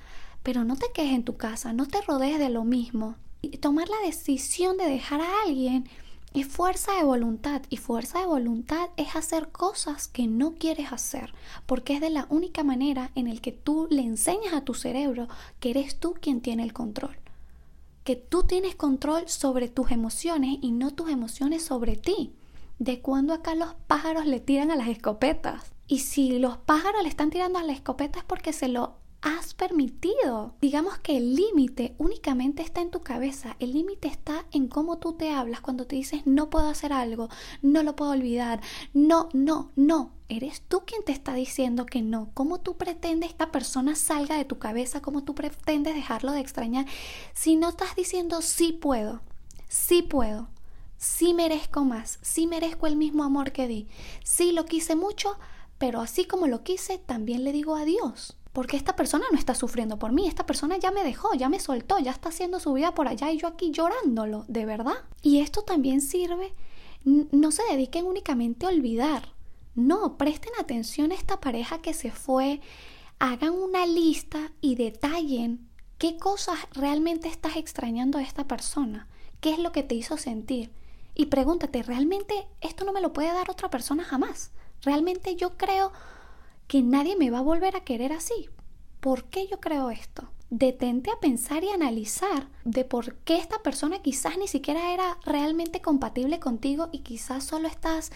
pero 0.44 0.64
no 0.64 0.76
te 0.76 0.88
quedes 0.94 1.14
en 1.14 1.24
tu 1.24 1.38
casa, 1.38 1.74
no 1.74 1.88
te 1.88 2.02
rodees 2.02 2.40
de 2.40 2.50
lo 2.50 2.64
mismo. 2.64 3.16
Tomar 3.60 3.90
la 3.90 4.06
decisión 4.06 4.78
de 4.78 4.86
dejar 4.86 5.22
a 5.22 5.42
alguien 5.46 5.90
es 6.34 6.48
fuerza 6.48 6.94
de 6.94 7.04
voluntad 7.04 7.62
y 7.70 7.78
fuerza 7.78 8.20
de 8.20 8.26
voluntad 8.26 8.90
es 8.98 9.16
hacer 9.16 9.50
cosas 9.50 10.08
que 10.08 10.28
no 10.28 10.54
quieres 10.54 10.92
hacer, 10.92 11.34
porque 11.66 11.96
es 11.96 12.02
de 12.02 12.10
la 12.10 12.28
única 12.30 12.64
manera 12.64 13.12
en 13.16 13.28
el 13.28 13.42
que 13.42 13.52
tú 13.52 13.88
le 13.90 14.02
enseñas 14.02 14.54
a 14.54 14.62
tu 14.62 14.74
cerebro 14.74 15.28
que 15.60 15.72
eres 15.72 16.00
tú 16.00 16.16
quien 16.20 16.42
tiene 16.42 16.64
el 16.64 16.74
control, 16.74 17.18
que 18.04 18.16
tú 18.16 18.44
tienes 18.44 18.76
control 18.76 19.30
sobre 19.30 19.68
tus 19.68 19.92
emociones 19.92 20.58
y 20.62 20.72
no 20.72 20.92
tus 20.92 21.10
emociones 21.10 21.64
sobre 21.64 21.96
ti 21.96 22.34
de 22.84 23.02
cuando 23.02 23.34
acá 23.34 23.56
los 23.56 23.74
pájaros 23.88 24.26
le 24.26 24.40
tiran 24.40 24.72
a 24.72 24.76
las 24.76 24.90
escopetas. 24.90 25.72
Y 25.88 26.00
si 26.00 26.40
los 26.40 26.58
pájaros 26.58 27.04
le 27.04 27.10
están 27.10 27.30
tirando 27.30 27.60
a 27.60 27.64
la 27.64 27.74
escopeta 27.74 28.20
es 28.20 28.26
porque 28.26 28.52
se 28.54 28.68
lo 28.68 28.98
has 29.22 29.54
permitido. 29.54 30.54
Digamos 30.60 30.98
que 31.00 31.16
el 31.16 31.36
límite 31.36 31.96
únicamente 31.98 32.62
está 32.62 32.82
en 32.82 32.92
tu 32.92 33.02
cabeza. 33.02 33.56
El 33.60 33.72
límite 33.72 34.10
está 34.10 34.46
en 34.52 34.68
cómo 34.68 34.98
tú 34.98 35.14
te 35.14 35.30
hablas 35.30 35.62
cuando 35.62 35.88
te 35.88 35.96
dices 35.96 36.24
no 36.26 36.50
puedo 36.50 36.68
hacer 36.68 36.92
algo, 36.92 37.30
no 37.62 37.84
lo 37.84 37.96
puedo 37.96 38.12
olvidar, 38.12 38.62
no, 38.94 39.30
no, 39.34 39.72
no. 39.76 40.12
Eres 40.28 40.62
tú 40.62 40.82
quien 40.86 41.04
te 41.04 41.12
está 41.12 41.34
diciendo 41.36 41.86
que 41.86 42.02
no. 42.02 42.32
¿Cómo 42.34 42.60
tú 42.60 42.76
pretendes 42.76 43.30
que 43.30 43.34
esta 43.34 43.52
persona 43.52 43.96
salga 43.96 44.36
de 44.36 44.46
tu 44.46 44.58
cabeza? 44.58 45.02
¿Cómo 45.02 45.24
tú 45.24 45.36
pretendes 45.36 45.96
dejarlo 45.96 46.32
de 46.34 46.42
extrañar? 46.42 46.86
Si 47.34 47.56
no 47.56 47.70
estás 47.70 47.96
diciendo 47.96 48.42
sí 48.42 48.74
puedo, 48.74 49.22
sí 49.70 50.02
puedo, 50.02 50.50
sí 51.04 51.34
merezco 51.34 51.84
más, 51.84 52.18
sí 52.22 52.48
merezco 52.48 52.88
el 52.88 52.96
mismo 52.96 53.26
amor 53.26 53.52
que 53.52 53.68
di, 53.68 53.90
sí 54.24 54.54
lo 54.54 54.64
quise 54.64 54.96
mucho, 54.96 55.38
pero 55.78 56.00
así 56.00 56.24
como 56.24 56.48
lo 56.48 56.64
quise, 56.64 56.98
también 56.98 57.44
le 57.44 57.52
digo 57.52 57.76
adiós. 57.76 58.38
Porque 58.54 58.78
esta 58.78 58.96
persona 58.96 59.26
no 59.32 59.38
está 59.38 59.54
sufriendo 59.54 60.00
por 60.00 60.14
mí, 60.14 60.28
esta 60.28 60.46
persona 60.46 60.78
ya 60.78 60.92
me 60.92 61.04
dejó, 61.04 61.34
ya 61.34 61.50
me 61.50 61.60
soltó, 61.60 62.00
ya 62.00 62.12
está 62.12 62.30
haciendo 62.30 62.62
su 62.62 62.72
vida 62.72 62.94
por 62.94 63.10
allá 63.10 63.32
y 63.32 63.38
yo 63.38 63.48
aquí 63.48 63.72
llorándolo, 63.72 64.46
de 64.48 64.66
verdad. 64.66 64.94
Y 65.22 65.40
esto 65.40 65.64
también 65.64 66.00
sirve, 66.00 66.54
no 67.04 67.52
se 67.52 67.64
dediquen 67.64 68.06
únicamente 68.06 68.66
a 68.66 68.70
olvidar, 68.70 69.34
no, 69.76 70.18
presten 70.18 70.54
atención 70.58 71.12
a 71.12 71.16
esta 71.16 71.42
pareja 71.42 71.82
que 71.82 71.94
se 71.94 72.12
fue, 72.12 72.62
hagan 73.20 73.52
una 73.52 73.86
lista 73.86 74.54
y 74.62 74.76
detallen 74.76 75.68
qué 75.98 76.16
cosas 76.16 76.60
realmente 76.72 77.28
estás 77.28 77.58
extrañando 77.58 78.20
a 78.20 78.22
esta 78.22 78.48
persona, 78.48 79.10
qué 79.42 79.52
es 79.52 79.60
lo 79.60 79.74
que 79.74 79.84
te 79.84 79.96
hizo 79.96 80.18
sentir. 80.18 80.72
Y 81.16 81.28
pregúntate, 81.28 81.84
¿realmente 81.84 82.48
esto 82.62 82.86
no 82.86 82.94
me 82.94 83.02
lo 83.02 83.14
puede 83.14 83.32
dar 83.32 83.50
otra 83.50 83.70
persona 83.70 84.04
jamás? 84.04 84.52
¿Realmente 84.82 85.36
yo 85.36 85.58
creo 85.58 85.92
que 86.68 86.82
nadie 86.82 87.16
me 87.16 87.30
va 87.30 87.40
a 87.40 87.44
volver 87.44 87.76
a 87.76 87.84
querer 87.84 88.14
así. 88.14 88.50
¿Por 89.00 89.26
qué 89.26 89.48
yo 89.48 89.60
creo 89.60 89.90
esto? 89.90 90.30
Detente 90.50 91.12
a 91.12 91.20
pensar 91.20 91.64
y 91.64 91.70
analizar 91.70 92.48
de 92.64 92.86
por 92.86 93.16
qué 93.18 93.38
esta 93.38 93.62
persona 93.62 94.02
quizás 94.02 94.38
ni 94.38 94.48
siquiera 94.48 94.94
era 94.94 95.18
realmente 95.26 95.82
compatible 95.82 96.40
contigo 96.40 96.90
y 96.92 97.00
quizás 97.00 97.44
solo 97.44 97.68
estás 97.68 98.12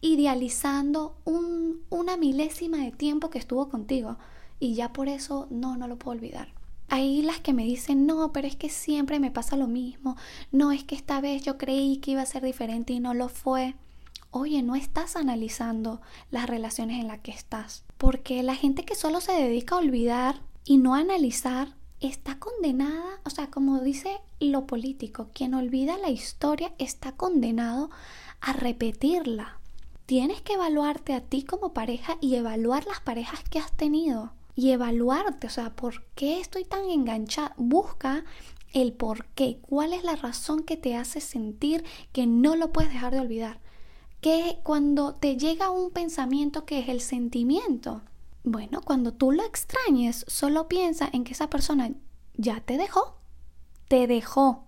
idealizando 0.00 1.16
una 1.24 2.16
milésima 2.16 2.78
de 2.78 2.92
tiempo 2.92 3.30
que 3.30 3.38
estuvo 3.38 3.68
contigo 3.68 4.16
y 4.58 4.74
ya 4.74 4.92
por 4.92 5.08
eso 5.08 5.46
no, 5.50 5.76
no 5.76 5.86
lo 5.86 5.98
puedo 5.98 6.16
olvidar. 6.16 6.52
Hay 6.94 7.22
las 7.22 7.40
que 7.40 7.54
me 7.54 7.64
dicen, 7.64 8.06
no, 8.06 8.32
pero 8.32 8.46
es 8.46 8.54
que 8.54 8.68
siempre 8.68 9.18
me 9.18 9.30
pasa 9.30 9.56
lo 9.56 9.66
mismo, 9.66 10.14
no, 10.50 10.72
es 10.72 10.84
que 10.84 10.94
esta 10.94 11.22
vez 11.22 11.42
yo 11.42 11.56
creí 11.56 11.96
que 11.96 12.10
iba 12.10 12.20
a 12.20 12.26
ser 12.26 12.44
diferente 12.44 12.92
y 12.92 13.00
no 13.00 13.14
lo 13.14 13.30
fue 13.30 13.76
oye, 14.30 14.62
no 14.62 14.74
estás 14.74 15.14
analizando 15.14 16.00
las 16.30 16.48
relaciones 16.48 17.00
en 17.00 17.06
las 17.06 17.20
que 17.20 17.30
estás. 17.30 17.84
Porque 17.98 18.42
la 18.42 18.56
gente 18.56 18.84
que 18.84 18.94
solo 18.94 19.20
se 19.20 19.32
dedica 19.32 19.76
a 19.76 19.78
olvidar 19.78 20.40
y 20.64 20.78
no 20.78 20.94
a 20.94 20.98
analizar 21.00 21.76
está 22.00 22.38
condenada, 22.38 23.20
o 23.24 23.30
sea, 23.30 23.48
como 23.48 23.80
dice 23.80 24.20
lo 24.40 24.66
político, 24.66 25.28
quien 25.32 25.54
olvida 25.54 25.98
la 25.98 26.10
historia 26.10 26.72
está 26.78 27.12
condenado 27.12 27.90
a 28.40 28.52
repetirla. 28.54 29.58
Tienes 30.06 30.40
que 30.40 30.54
evaluarte 30.54 31.14
a 31.14 31.20
ti 31.20 31.44
como 31.44 31.72
pareja 31.72 32.16
y 32.20 32.34
evaluar 32.34 32.86
las 32.86 33.00
parejas 33.00 33.44
que 33.48 33.60
has 33.60 33.72
tenido. 33.72 34.32
Y 34.54 34.70
evaluarte, 34.70 35.46
o 35.46 35.50
sea, 35.50 35.74
¿por 35.74 36.04
qué 36.14 36.40
estoy 36.40 36.64
tan 36.64 36.88
enganchada? 36.90 37.54
Busca 37.56 38.24
el 38.72 38.92
por 38.92 39.26
qué, 39.26 39.58
cuál 39.60 39.92
es 39.92 40.04
la 40.04 40.16
razón 40.16 40.62
que 40.62 40.76
te 40.76 40.96
hace 40.96 41.20
sentir 41.20 41.84
que 42.12 42.26
no 42.26 42.56
lo 42.56 42.72
puedes 42.72 42.92
dejar 42.92 43.12
de 43.12 43.20
olvidar 43.20 43.60
que 44.22 44.60
cuando 44.62 45.16
te 45.16 45.36
llega 45.36 45.70
un 45.70 45.90
pensamiento 45.90 46.64
que 46.64 46.78
es 46.78 46.88
el 46.88 47.00
sentimiento? 47.00 48.02
Bueno, 48.44 48.80
cuando 48.80 49.12
tú 49.12 49.32
lo 49.32 49.44
extrañes, 49.44 50.24
solo 50.28 50.68
piensa 50.68 51.10
en 51.12 51.24
que 51.24 51.32
esa 51.32 51.50
persona 51.50 51.90
ya 52.34 52.60
te 52.60 52.78
dejó, 52.78 53.16
te 53.88 54.06
dejó. 54.06 54.64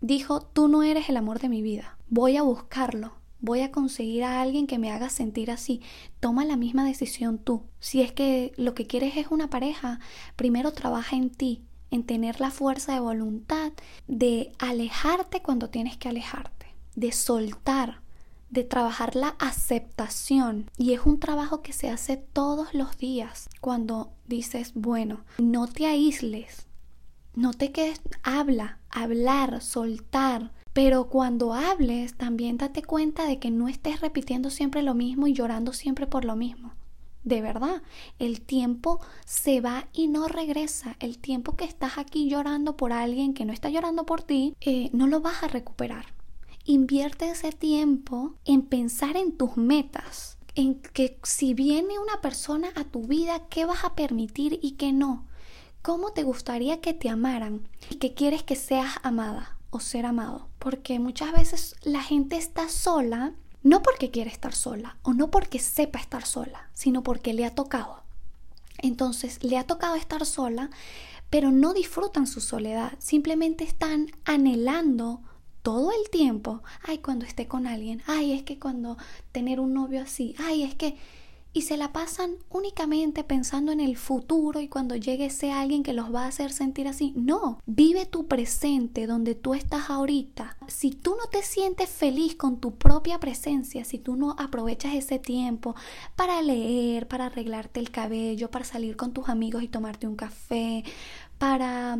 Dijo, 0.00 0.40
tú 0.40 0.68
no 0.68 0.84
eres 0.84 1.08
el 1.08 1.16
amor 1.16 1.40
de 1.40 1.48
mi 1.48 1.62
vida, 1.62 1.98
voy 2.08 2.36
a 2.36 2.42
buscarlo, 2.42 3.12
voy 3.40 3.60
a 3.60 3.70
conseguir 3.70 4.24
a 4.24 4.40
alguien 4.40 4.66
que 4.66 4.78
me 4.78 4.90
haga 4.90 5.10
sentir 5.10 5.50
así. 5.50 5.80
Toma 6.20 6.44
la 6.44 6.56
misma 6.56 6.84
decisión 6.84 7.38
tú. 7.38 7.64
Si 7.78 8.02
es 8.02 8.12
que 8.12 8.52
lo 8.56 8.74
que 8.74 8.86
quieres 8.86 9.16
es 9.16 9.28
una 9.30 9.50
pareja, 9.50 10.00
primero 10.36 10.72
trabaja 10.72 11.16
en 11.16 11.30
ti, 11.30 11.62
en 11.90 12.04
tener 12.04 12.40
la 12.40 12.50
fuerza 12.50 12.94
de 12.94 13.00
voluntad 13.00 13.72
de 14.06 14.52
alejarte 14.58 15.42
cuando 15.42 15.70
tienes 15.70 15.96
que 15.96 16.08
alejarte, 16.08 16.66
de 16.94 17.12
soltar 17.12 18.02
de 18.50 18.64
trabajar 18.64 19.14
la 19.14 19.28
aceptación 19.38 20.70
y 20.76 20.92
es 20.92 21.06
un 21.06 21.20
trabajo 21.20 21.62
que 21.62 21.72
se 21.72 21.88
hace 21.88 22.16
todos 22.16 22.74
los 22.74 22.98
días 22.98 23.48
cuando 23.60 24.12
dices, 24.26 24.72
bueno, 24.74 25.24
no 25.38 25.68
te 25.68 25.86
aísles, 25.86 26.66
no 27.34 27.52
te 27.52 27.70
quedes, 27.70 28.00
habla, 28.22 28.80
hablar, 28.90 29.62
soltar, 29.62 30.52
pero 30.72 31.08
cuando 31.08 31.52
hables 31.52 32.14
también 32.14 32.56
date 32.56 32.82
cuenta 32.82 33.26
de 33.26 33.38
que 33.38 33.50
no 33.50 33.68
estés 33.68 34.00
repitiendo 34.00 34.50
siempre 34.50 34.82
lo 34.82 34.94
mismo 34.94 35.26
y 35.26 35.32
llorando 35.32 35.72
siempre 35.72 36.06
por 36.06 36.24
lo 36.24 36.36
mismo. 36.36 36.72
De 37.22 37.42
verdad, 37.42 37.82
el 38.18 38.40
tiempo 38.40 39.00
se 39.26 39.60
va 39.60 39.88
y 39.92 40.08
no 40.08 40.26
regresa. 40.28 40.96
El 41.00 41.18
tiempo 41.18 41.54
que 41.54 41.64
estás 41.64 41.98
aquí 41.98 42.30
llorando 42.30 42.76
por 42.76 42.92
alguien 42.92 43.34
que 43.34 43.44
no 43.44 43.52
está 43.52 43.68
llorando 43.68 44.06
por 44.06 44.22
ti, 44.22 44.56
eh, 44.60 44.88
no 44.92 45.06
lo 45.06 45.20
vas 45.20 45.42
a 45.42 45.48
recuperar. 45.48 46.06
Invierte 46.64 47.28
ese 47.28 47.52
tiempo 47.52 48.36
en 48.44 48.62
pensar 48.62 49.16
en 49.16 49.36
tus 49.36 49.56
metas, 49.56 50.38
en 50.54 50.80
que 50.80 51.18
si 51.22 51.52
viene 51.52 51.98
una 51.98 52.20
persona 52.22 52.68
a 52.74 52.84
tu 52.84 53.02
vida, 53.02 53.48
¿qué 53.48 53.66
vas 53.66 53.84
a 53.84 53.94
permitir 53.94 54.58
y 54.62 54.72
qué 54.72 54.92
no? 54.92 55.26
¿Cómo 55.82 56.12
te 56.12 56.22
gustaría 56.22 56.80
que 56.80 56.94
te 56.94 57.08
amaran 57.08 57.68
y 57.90 57.96
que 57.96 58.14
quieres 58.14 58.42
que 58.42 58.56
seas 58.56 58.94
amada 59.02 59.59
o 59.70 59.80
ser 59.80 60.06
amado? 60.06 60.48
Porque 60.58 60.98
muchas 60.98 61.32
veces 61.32 61.76
la 61.82 62.02
gente 62.02 62.36
está 62.36 62.68
sola 62.68 63.34
no 63.62 63.82
porque 63.82 64.10
quiere 64.10 64.30
estar 64.30 64.54
sola 64.54 64.96
o 65.02 65.12
no 65.12 65.30
porque 65.30 65.58
sepa 65.58 65.98
estar 65.98 66.24
sola, 66.24 66.70
sino 66.72 67.02
porque 67.02 67.34
le 67.34 67.44
ha 67.44 67.54
tocado. 67.54 68.02
Entonces 68.78 69.42
le 69.44 69.58
ha 69.58 69.64
tocado 69.64 69.96
estar 69.96 70.24
sola, 70.24 70.70
pero 71.28 71.52
no 71.52 71.74
disfrutan 71.74 72.26
su 72.26 72.40
soledad, 72.40 72.92
simplemente 72.98 73.64
están 73.64 74.10
anhelando 74.24 75.20
todo 75.62 75.92
el 75.92 76.08
tiempo, 76.10 76.62
ay, 76.82 76.98
cuando 76.98 77.26
esté 77.26 77.46
con 77.46 77.66
alguien, 77.66 78.02
ay, 78.06 78.32
es 78.32 78.42
que 78.42 78.58
cuando 78.58 78.96
tener 79.30 79.60
un 79.60 79.74
novio 79.74 80.02
así, 80.02 80.34
ay, 80.38 80.62
es 80.62 80.74
que... 80.74 80.96
Y 81.52 81.62
se 81.62 81.76
la 81.76 81.92
pasan 81.92 82.36
únicamente 82.48 83.24
pensando 83.24 83.72
en 83.72 83.80
el 83.80 83.96
futuro 83.96 84.60
y 84.60 84.68
cuando 84.68 84.94
llegue 84.94 85.26
ese 85.26 85.50
alguien 85.50 85.82
que 85.82 85.92
los 85.92 86.14
va 86.14 86.24
a 86.24 86.28
hacer 86.28 86.52
sentir 86.52 86.86
así. 86.86 87.12
No, 87.16 87.58
vive 87.66 88.06
tu 88.06 88.28
presente 88.28 89.08
donde 89.08 89.34
tú 89.34 89.54
estás 89.54 89.90
ahorita. 89.90 90.56
Si 90.68 90.92
tú 90.92 91.16
no 91.16 91.28
te 91.28 91.42
sientes 91.42 91.90
feliz 91.90 92.36
con 92.36 92.60
tu 92.60 92.76
propia 92.76 93.18
presencia, 93.18 93.84
si 93.84 93.98
tú 93.98 94.14
no 94.14 94.36
aprovechas 94.38 94.94
ese 94.94 95.18
tiempo 95.18 95.74
para 96.14 96.40
leer, 96.40 97.08
para 97.08 97.26
arreglarte 97.26 97.80
el 97.80 97.90
cabello, 97.90 98.50
para 98.50 98.64
salir 98.64 98.96
con 98.96 99.12
tus 99.12 99.28
amigos 99.28 99.64
y 99.64 99.68
tomarte 99.68 100.06
un 100.06 100.16
café, 100.16 100.84
para 101.38 101.98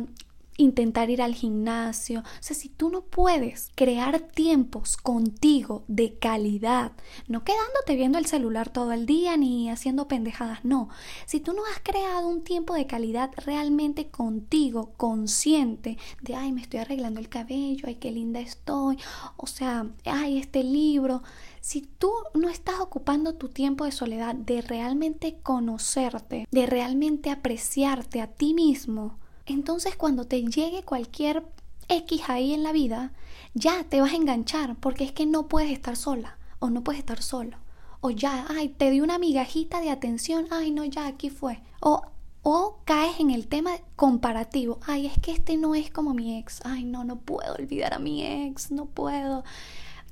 intentar 0.57 1.09
ir 1.09 1.21
al 1.21 1.33
gimnasio. 1.33 2.19
O 2.21 2.23
sea, 2.43 2.55
si 2.55 2.69
tú 2.69 2.89
no 2.89 3.01
puedes 3.01 3.71
crear 3.75 4.19
tiempos 4.19 4.97
contigo 4.97 5.83
de 5.87 6.17
calidad, 6.17 6.91
no 7.27 7.43
quedándote 7.43 7.95
viendo 7.95 8.17
el 8.17 8.25
celular 8.25 8.69
todo 8.69 8.91
el 8.91 9.05
día 9.05 9.37
ni 9.37 9.69
haciendo 9.69 10.07
pendejadas, 10.07 10.63
no. 10.63 10.89
Si 11.25 11.39
tú 11.39 11.53
no 11.53 11.61
has 11.65 11.79
creado 11.81 12.27
un 12.27 12.43
tiempo 12.43 12.73
de 12.73 12.87
calidad 12.87 13.31
realmente 13.37 14.09
contigo, 14.09 14.93
consciente 14.97 15.97
de, 16.21 16.35
ay, 16.35 16.51
me 16.51 16.61
estoy 16.61 16.79
arreglando 16.81 17.19
el 17.19 17.29
cabello, 17.29 17.85
ay, 17.87 17.95
qué 17.95 18.11
linda 18.11 18.39
estoy, 18.39 18.97
o 19.37 19.47
sea, 19.47 19.87
ay, 20.05 20.37
este 20.37 20.63
libro. 20.63 21.23
Si 21.61 21.81
tú 21.81 22.11
no 22.33 22.49
estás 22.49 22.79
ocupando 22.79 23.35
tu 23.35 23.49
tiempo 23.49 23.85
de 23.85 23.91
soledad, 23.91 24.33
de 24.33 24.61
realmente 24.61 25.37
conocerte, 25.43 26.47
de 26.49 26.65
realmente 26.65 27.29
apreciarte 27.29 28.19
a 28.19 28.27
ti 28.27 28.53
mismo, 28.53 29.20
entonces 29.51 29.95
cuando 29.95 30.25
te 30.25 30.43
llegue 30.43 30.83
cualquier 30.83 31.45
X 31.87 32.21
ahí 32.27 32.53
en 32.53 32.63
la 32.63 32.71
vida, 32.71 33.11
ya 33.53 33.83
te 33.83 34.01
vas 34.01 34.13
a 34.13 34.15
enganchar 34.15 34.75
porque 34.77 35.03
es 35.03 35.11
que 35.11 35.25
no 35.25 35.47
puedes 35.47 35.71
estar 35.71 35.95
sola 35.95 36.37
o 36.59 36.69
no 36.69 36.83
puedes 36.83 36.99
estar 36.99 37.21
solo. 37.21 37.57
O 37.99 38.09
ya, 38.09 38.45
ay, 38.49 38.69
te 38.69 38.89
di 38.89 39.01
una 39.01 39.19
migajita 39.19 39.81
de 39.81 39.91
atención, 39.91 40.47
ay, 40.49 40.71
no, 40.71 40.85
ya 40.85 41.05
aquí 41.05 41.29
fue. 41.29 41.61
O, 41.81 42.01
o 42.41 42.79
caes 42.85 43.19
en 43.19 43.29
el 43.29 43.47
tema 43.47 43.71
comparativo, 43.95 44.79
ay, 44.87 45.05
es 45.05 45.19
que 45.19 45.31
este 45.31 45.57
no 45.57 45.75
es 45.75 45.91
como 45.91 46.13
mi 46.13 46.39
ex, 46.39 46.61
ay, 46.63 46.83
no, 46.83 47.03
no 47.03 47.19
puedo 47.19 47.53
olvidar 47.53 47.93
a 47.93 47.99
mi 47.99 48.25
ex, 48.25 48.71
no 48.71 48.85
puedo. 48.85 49.43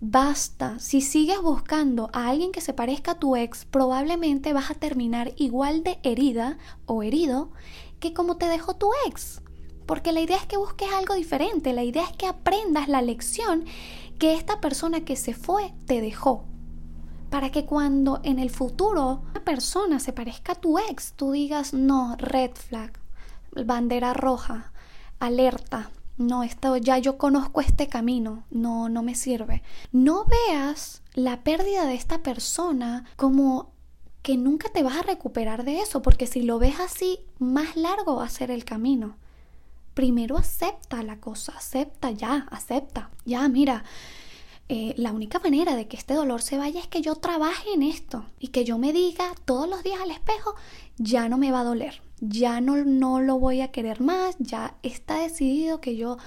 Basta, 0.02 0.80
si 0.80 1.02
sigues 1.02 1.42
buscando 1.42 2.10
a 2.14 2.30
alguien 2.30 2.52
que 2.52 2.62
se 2.62 2.74
parezca 2.74 3.12
a 3.12 3.20
tu 3.20 3.36
ex, 3.36 3.66
probablemente 3.66 4.54
vas 4.54 4.72
a 4.72 4.76
terminar 4.76 5.34
igual 5.36 5.84
de 5.84 6.00
herida 6.04 6.58
o 6.86 7.04
herido 7.04 7.52
que 8.00 8.14
como 8.14 8.38
te 8.38 8.48
dejó 8.48 8.76
tu 8.76 8.90
ex. 9.08 9.42
Porque 9.86 10.12
la 10.12 10.22
idea 10.22 10.38
es 10.38 10.46
que 10.46 10.58
busques 10.58 10.92
algo 10.92 11.16
diferente, 11.16 11.74
la 11.74 11.84
idea 11.84 12.04
es 12.04 12.16
que 12.16 12.28
aprendas 12.28 12.88
la 12.88 13.02
lección 13.02 13.66
que 14.20 14.34
esta 14.34 14.62
persona 14.62 15.02
que 15.02 15.16
se 15.16 15.34
fue 15.34 15.74
te 15.86 16.02
dejó. 16.02 16.46
Para 17.30 17.52
que 17.52 17.66
cuando 17.66 18.20
en 18.24 18.40
el 18.40 18.50
futuro 18.50 19.24
una 19.32 19.44
persona 19.44 20.00
se 20.00 20.14
parezca 20.14 20.54
a 20.54 20.56
tu 20.56 20.78
ex, 20.78 21.14
tú 21.14 21.32
digas, 21.32 21.74
no, 21.74 22.16
red 22.18 22.52
flag, 22.52 23.00
bandera 23.66 24.14
roja, 24.14 24.72
alerta, 25.20 25.92
no, 26.20 26.44
esto 26.44 26.76
ya 26.76 26.98
yo 26.98 27.18
conozco 27.18 27.62
este 27.62 27.88
camino, 27.88 28.44
no, 28.52 28.90
no 28.90 29.04
me 29.04 29.16
sirve. 29.16 29.64
No 29.94 30.26
veas 30.26 31.02
la 31.14 31.44
pérdida 31.44 31.86
de 31.86 31.96
esta 31.96 32.22
persona 32.22 33.06
como 33.16 33.72
que 34.22 34.38
nunca 34.38 34.70
te 34.70 34.84
vas 34.84 34.98
a 34.98 35.04
recuperar 35.04 35.64
de 35.64 35.80
eso, 35.80 36.02
porque 36.02 36.28
si 36.28 36.42
lo 36.42 36.60
ves 36.60 36.80
así, 36.80 37.20
más 37.40 37.76
largo 37.76 38.18
va 38.18 38.26
a 38.26 38.30
ser 38.30 38.52
el 38.52 38.66
camino. 38.66 39.16
Primero 39.94 40.38
acepta 40.38 41.04
la 41.04 41.20
cosa, 41.20 41.54
acepta 41.58 42.12
ya, 42.12 42.48
acepta. 42.52 43.10
Ya, 43.26 43.48
mira, 43.48 43.84
eh, 44.72 44.94
la 44.98 45.12
única 45.12 45.40
manera 45.40 45.76
de 45.76 45.88
que 45.88 45.98
este 45.98 46.14
dolor 46.14 46.42
se 46.42 46.58
vaya 46.58 46.80
es 46.80 46.88
que 46.88 47.02
yo 47.02 47.16
trabaje 47.16 47.74
en 47.74 47.82
esto 47.82 48.26
y 48.40 48.50
que 48.50 48.66
yo 48.66 48.78
me 48.78 48.94
diga 48.94 49.34
todos 49.46 49.68
los 49.68 49.84
días 49.84 50.00
al 50.00 50.12
espejo, 50.12 50.54
ya 50.98 51.28
no 51.28 51.38
me 51.38 51.52
va 51.52 51.62
a 51.62 51.64
doler, 51.64 52.02
ya 52.20 52.62
no, 52.62 52.78
no 52.78 53.20
lo 53.20 53.40
voy 53.40 53.62
a 53.62 53.72
querer 53.72 54.00
más, 54.00 54.36
ya 54.38 54.76
está 54.84 55.20
decidido 55.20 55.82
que 55.82 55.96
yo 55.96 56.18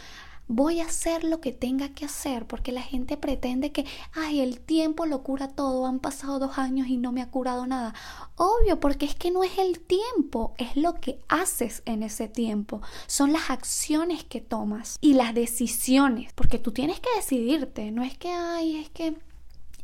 voy 0.49 0.81
a 0.81 0.87
hacer 0.87 1.25
lo 1.25 1.41
que 1.41 1.53
tenga 1.53 1.91
que 1.91 2.05
hacer, 2.05 2.47
porque 2.47 2.73
la 2.73 2.83
gente 2.83 3.17
pretende 3.17 3.73
que, 3.73 3.87
ay, 4.13 4.41
el 4.41 4.61
tiempo 4.61 5.07
lo 5.07 5.23
cura 5.23 5.49
todo, 5.49 5.87
han 5.87 6.01
pasado 6.01 6.39
dos 6.39 6.59
años 6.59 6.89
y 6.89 6.97
no 6.97 7.13
me 7.13 7.23
ha 7.23 7.31
curado 7.31 7.67
nada. 7.67 7.95
Obvio, 8.37 8.81
porque 8.81 9.07
es 9.07 9.15
que 9.15 9.31
no 9.31 9.45
es 9.45 9.59
el 9.59 9.81
tiempo, 9.81 10.55
es 10.59 10.77
lo 10.77 10.95
que 10.95 11.21
haces 11.29 11.83
en 11.87 12.03
ese 12.03 12.29
tiempo, 12.29 12.83
son 13.07 13.33
las 13.33 13.51
acciones 13.51 14.25
que 14.25 14.41
tomas 14.41 14.99
y 15.01 15.15
las 15.15 15.35
decisiones, 15.35 16.33
porque 16.35 16.59
tú 16.59 16.73
tienes 16.73 17.01
que 17.01 17.11
decidirte, 17.17 17.91
no 17.91 18.03
es 18.03 18.19
que, 18.19 18.31
ay, 18.31 18.77
es 18.77 18.91
que 18.91 19.17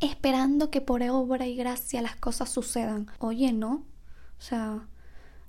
esperando 0.01 0.71
que 0.71 0.81
por 0.81 1.03
obra 1.03 1.47
y 1.47 1.57
gracia 1.57 2.03
las 2.03 2.17
cosas 2.17 2.51
sucedan. 2.51 3.11
Oye, 3.19 3.53
no, 3.53 3.85
o 4.39 4.43
sea, 4.43 4.87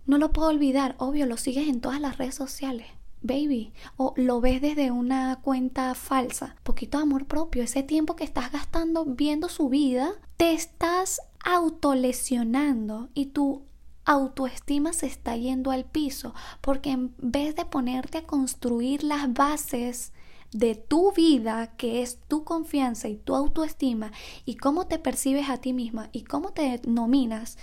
no 0.05 0.17
lo 0.17 0.31
puedo 0.31 0.49
olvidar, 0.49 0.95
obvio, 0.97 1.25
lo 1.25 1.37
sigues 1.37 1.67
en 1.67 1.81
todas 1.81 1.99
las 1.99 2.17
redes 2.17 2.35
sociales 2.35 2.87
baby, 3.21 3.73
o 3.97 4.13
lo 4.15 4.41
ves 4.41 4.61
desde 4.61 4.91
una 4.91 5.39
cuenta 5.41 5.93
falsa. 5.95 6.55
Poquito 6.63 6.97
de 6.97 7.03
amor 7.03 7.25
propio, 7.25 7.63
ese 7.63 7.83
tiempo 7.83 8.15
que 8.15 8.23
estás 8.23 8.51
gastando 8.51 9.05
viendo 9.05 9.49
su 9.49 9.69
vida, 9.69 10.11
te 10.37 10.53
estás 10.53 11.21
autolesionando 11.43 13.09
y 13.13 13.27
tu 13.27 13.63
autoestima 14.05 14.93
se 14.93 15.05
está 15.05 15.35
yendo 15.35 15.71
al 15.71 15.85
piso, 15.85 16.33
porque 16.61 16.91
en 16.91 17.13
vez 17.17 17.55
de 17.55 17.65
ponerte 17.65 18.19
a 18.19 18.25
construir 18.25 19.03
las 19.03 19.31
bases 19.33 20.13
de 20.51 20.73
tu 20.73 21.11
vida, 21.11 21.75
que 21.77 22.01
es 22.01 22.19
tu 22.27 22.43
confianza 22.43 23.07
y 23.07 23.17
tu 23.17 23.35
autoestima, 23.35 24.11
y 24.45 24.55
cómo 24.55 24.87
te 24.87 24.97
percibes 24.97 25.49
a 25.49 25.57
ti 25.57 25.73
misma 25.73 26.09
y 26.11 26.23
cómo 26.23 26.53
te 26.53 26.81
nominas, 26.87 27.57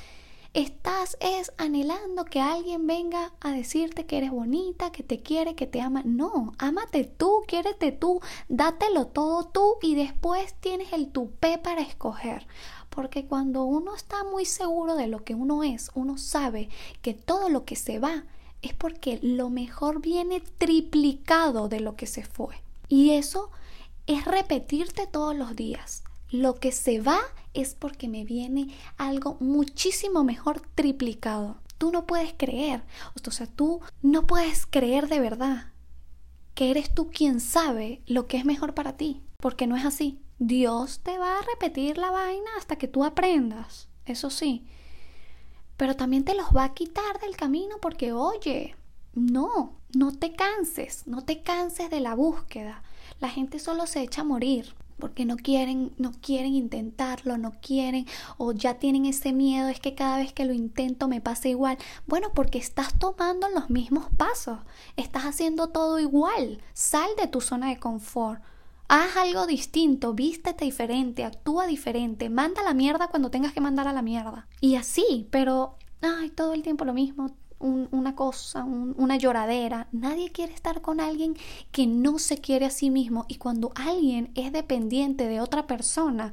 estás 0.56 1.18
es 1.20 1.52
anhelando 1.58 2.24
que 2.24 2.40
alguien 2.40 2.86
venga 2.86 3.34
a 3.40 3.52
decirte 3.52 4.06
que 4.06 4.16
eres 4.16 4.30
bonita, 4.30 4.90
que 4.90 5.02
te 5.02 5.20
quiere, 5.20 5.54
que 5.54 5.66
te 5.66 5.82
ama. 5.82 6.02
No, 6.06 6.54
ámate 6.56 7.04
tú, 7.04 7.44
quiérete 7.46 7.92
tú, 7.92 8.20
dátelo 8.48 9.06
todo 9.06 9.44
tú 9.44 9.76
y 9.82 9.94
después 9.94 10.54
tienes 10.60 10.94
el 10.94 11.08
tupé 11.08 11.58
para 11.58 11.82
escoger. 11.82 12.46
Porque 12.88 13.26
cuando 13.26 13.64
uno 13.64 13.94
está 13.94 14.24
muy 14.24 14.46
seguro 14.46 14.96
de 14.96 15.08
lo 15.08 15.24
que 15.24 15.34
uno 15.34 15.62
es, 15.62 15.90
uno 15.94 16.16
sabe 16.16 16.70
que 17.02 17.12
todo 17.12 17.50
lo 17.50 17.66
que 17.66 17.76
se 17.76 17.98
va 17.98 18.24
es 18.62 18.72
porque 18.72 19.18
lo 19.20 19.50
mejor 19.50 20.00
viene 20.00 20.40
triplicado 20.40 21.68
de 21.68 21.80
lo 21.80 21.96
que 21.96 22.06
se 22.06 22.24
fue. 22.24 22.54
Y 22.88 23.10
eso 23.10 23.50
es 24.06 24.24
repetirte 24.24 25.06
todos 25.06 25.36
los 25.36 25.54
días. 25.54 26.02
Lo 26.30 26.54
que 26.56 26.72
se 26.72 27.00
va 27.00 27.20
es 27.54 27.74
porque 27.74 28.08
me 28.08 28.24
viene 28.24 28.74
algo 28.96 29.36
muchísimo 29.40 30.24
mejor 30.24 30.60
triplicado. 30.74 31.56
Tú 31.78 31.92
no 31.92 32.06
puedes 32.06 32.34
creer, 32.36 32.82
o 33.14 33.30
sea, 33.30 33.46
tú 33.46 33.80
no 34.02 34.26
puedes 34.26 34.66
creer 34.66 35.08
de 35.08 35.20
verdad 35.20 35.72
que 36.56 36.70
eres 36.70 36.92
tú 36.92 37.10
quien 37.10 37.38
sabe 37.38 38.00
lo 38.06 38.26
que 38.26 38.38
es 38.38 38.46
mejor 38.46 38.72
para 38.72 38.96
ti, 38.96 39.22
porque 39.36 39.66
no 39.66 39.76
es 39.76 39.84
así. 39.84 40.18
Dios 40.38 41.00
te 41.00 41.18
va 41.18 41.38
a 41.38 41.42
repetir 41.42 41.98
la 41.98 42.10
vaina 42.10 42.50
hasta 42.56 42.76
que 42.76 42.88
tú 42.88 43.04
aprendas, 43.04 43.88
eso 44.06 44.30
sí. 44.30 44.66
Pero 45.76 45.96
también 45.96 46.24
te 46.24 46.34
los 46.34 46.48
va 46.56 46.64
a 46.64 46.74
quitar 46.74 47.20
del 47.20 47.36
camino 47.36 47.76
porque, 47.80 48.12
oye, 48.12 48.74
no, 49.12 49.76
no 49.94 50.12
te 50.12 50.32
canses, 50.32 51.06
no 51.06 51.22
te 51.22 51.42
canses 51.42 51.90
de 51.90 52.00
la 52.00 52.14
búsqueda. 52.14 52.82
La 53.20 53.28
gente 53.28 53.58
solo 53.58 53.86
se 53.86 54.00
echa 54.00 54.22
a 54.22 54.24
morir 54.24 54.74
porque 54.98 55.24
no 55.24 55.36
quieren, 55.36 55.92
no 55.98 56.12
quieren 56.20 56.54
intentarlo, 56.54 57.38
no 57.38 57.52
quieren 57.60 58.06
o 58.38 58.52
ya 58.52 58.74
tienen 58.74 59.06
ese 59.06 59.32
miedo, 59.32 59.68
es 59.68 59.80
que 59.80 59.94
cada 59.94 60.18
vez 60.18 60.32
que 60.32 60.44
lo 60.44 60.52
intento 60.52 61.08
me 61.08 61.20
pasa 61.20 61.48
igual. 61.48 61.78
Bueno, 62.06 62.28
porque 62.34 62.58
estás 62.58 62.98
tomando 62.98 63.48
los 63.48 63.70
mismos 63.70 64.06
pasos, 64.16 64.58
estás 64.96 65.24
haciendo 65.24 65.68
todo 65.68 65.98
igual. 66.00 66.60
Sal 66.72 67.08
de 67.18 67.26
tu 67.26 67.40
zona 67.40 67.68
de 67.68 67.78
confort. 67.78 68.40
Haz 68.88 69.16
algo 69.16 69.46
distinto, 69.46 70.14
vístete 70.14 70.64
diferente, 70.64 71.24
actúa 71.24 71.66
diferente, 71.66 72.30
manda 72.30 72.62
la 72.62 72.72
mierda 72.72 73.08
cuando 73.08 73.30
tengas 73.30 73.52
que 73.52 73.60
mandar 73.60 73.88
a 73.88 73.92
la 73.92 74.02
mierda. 74.02 74.46
Y 74.60 74.76
así, 74.76 75.26
pero 75.30 75.76
ay, 76.02 76.30
todo 76.30 76.52
el 76.52 76.62
tiempo 76.62 76.84
lo 76.84 76.94
mismo, 76.94 77.34
una 77.58 78.14
cosa, 78.14 78.64
una 78.64 79.16
lloradera. 79.16 79.88
Nadie 79.92 80.30
quiere 80.30 80.52
estar 80.52 80.82
con 80.82 81.00
alguien 81.00 81.36
que 81.72 81.86
no 81.86 82.18
se 82.18 82.38
quiere 82.38 82.66
a 82.66 82.70
sí 82.70 82.90
mismo. 82.90 83.24
Y 83.28 83.36
cuando 83.36 83.72
alguien 83.74 84.30
es 84.34 84.52
dependiente 84.52 85.26
de 85.26 85.40
otra 85.40 85.66
persona, 85.66 86.32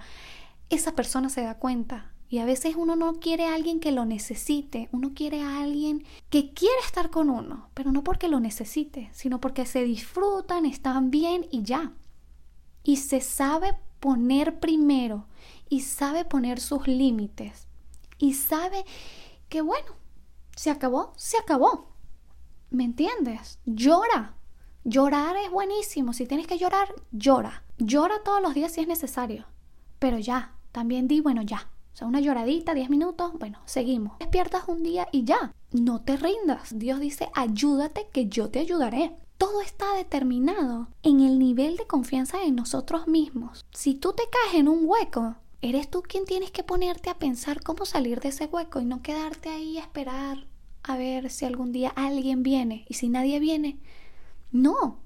esa 0.69 0.95
persona 0.95 1.29
se 1.29 1.41
da 1.41 1.57
cuenta. 1.57 2.11
Y 2.29 2.39
a 2.39 2.45
veces 2.45 2.75
uno 2.75 2.95
no 2.95 3.19
quiere 3.19 3.45
a 3.45 3.53
alguien 3.53 3.79
que 3.79 3.91
lo 3.91 4.05
necesite, 4.05 4.89
uno 4.91 5.11
quiere 5.13 5.41
a 5.41 5.59
alguien 5.61 6.03
que 6.31 6.51
quiere 6.51 6.79
estar 6.83 7.11
con 7.11 7.29
uno, 7.29 7.69
pero 7.75 7.91
no 7.91 8.03
porque 8.03 8.27
lo 8.27 8.39
necesite, 8.39 9.09
sino 9.13 9.39
porque 9.39 9.67
se 9.67 9.83
disfrutan, 9.83 10.65
están 10.65 11.11
bien 11.11 11.45
y 11.51 11.61
ya. 11.61 11.93
Y 12.83 12.97
se 12.97 13.21
sabe 13.21 13.77
poner 13.99 14.59
primero 14.59 15.27
y 15.69 15.81
sabe 15.81 16.25
poner 16.25 16.59
sus 16.59 16.87
límites 16.87 17.67
y 18.17 18.33
sabe 18.33 18.85
que 19.49 19.61
bueno, 19.61 19.87
se 20.55 20.69
acabó, 20.69 21.13
se 21.15 21.37
acabó. 21.37 21.89
¿Me 22.69 22.83
entiendes? 22.83 23.59
Llora. 23.65 24.35
Llorar 24.83 25.35
es 25.37 25.51
buenísimo. 25.51 26.13
Si 26.13 26.25
tienes 26.25 26.47
que 26.47 26.57
llorar, 26.57 26.93
llora. 27.11 27.63
Llora 27.77 28.23
todos 28.23 28.41
los 28.41 28.53
días 28.53 28.71
si 28.71 28.81
es 28.81 28.87
necesario. 28.87 29.45
Pero 29.99 30.17
ya, 30.17 30.55
también 30.71 31.07
di, 31.07 31.21
bueno, 31.21 31.41
ya. 31.41 31.69
O 31.93 31.95
sea, 31.95 32.07
una 32.07 32.19
lloradita, 32.19 32.73
10 32.73 32.89
minutos, 32.89 33.33
bueno, 33.37 33.59
seguimos. 33.65 34.17
Despiertas 34.19 34.63
un 34.67 34.81
día 34.83 35.07
y 35.11 35.23
ya. 35.23 35.53
No 35.71 36.01
te 36.01 36.17
rindas. 36.17 36.77
Dios 36.77 36.99
dice, 36.99 37.29
ayúdate 37.33 38.07
que 38.11 38.27
yo 38.27 38.49
te 38.49 38.59
ayudaré. 38.59 39.15
Todo 39.37 39.61
está 39.61 39.93
determinado 39.95 40.87
en 41.03 41.19
el 41.21 41.37
nivel 41.37 41.77
de 41.77 41.85
confianza 41.85 42.43
en 42.43 42.55
nosotros 42.55 43.07
mismos. 43.07 43.65
Si 43.71 43.93
tú 43.93 44.13
te 44.13 44.23
caes 44.23 44.59
en 44.59 44.67
un 44.67 44.85
hueco, 44.85 45.35
eres 45.63 45.89
tú 45.89 46.03
quien 46.03 46.25
tienes 46.25 46.51
que 46.51 46.63
ponerte 46.63 47.09
a 47.09 47.17
pensar 47.17 47.63
cómo 47.63 47.85
salir 47.85 48.19
de 48.19 48.29
ese 48.29 48.45
hueco 48.45 48.81
y 48.81 48.85
no 48.85 49.01
quedarte 49.01 49.49
ahí 49.49 49.77
a 49.77 49.81
esperar 49.81 50.45
a 50.83 50.97
ver 50.97 51.29
si 51.29 51.45
algún 51.45 51.71
día 51.71 51.89
alguien 51.95 52.43
viene 52.43 52.85
y 52.89 52.95
si 52.95 53.07
nadie 53.07 53.39
viene. 53.39 53.79
No, 54.51 54.99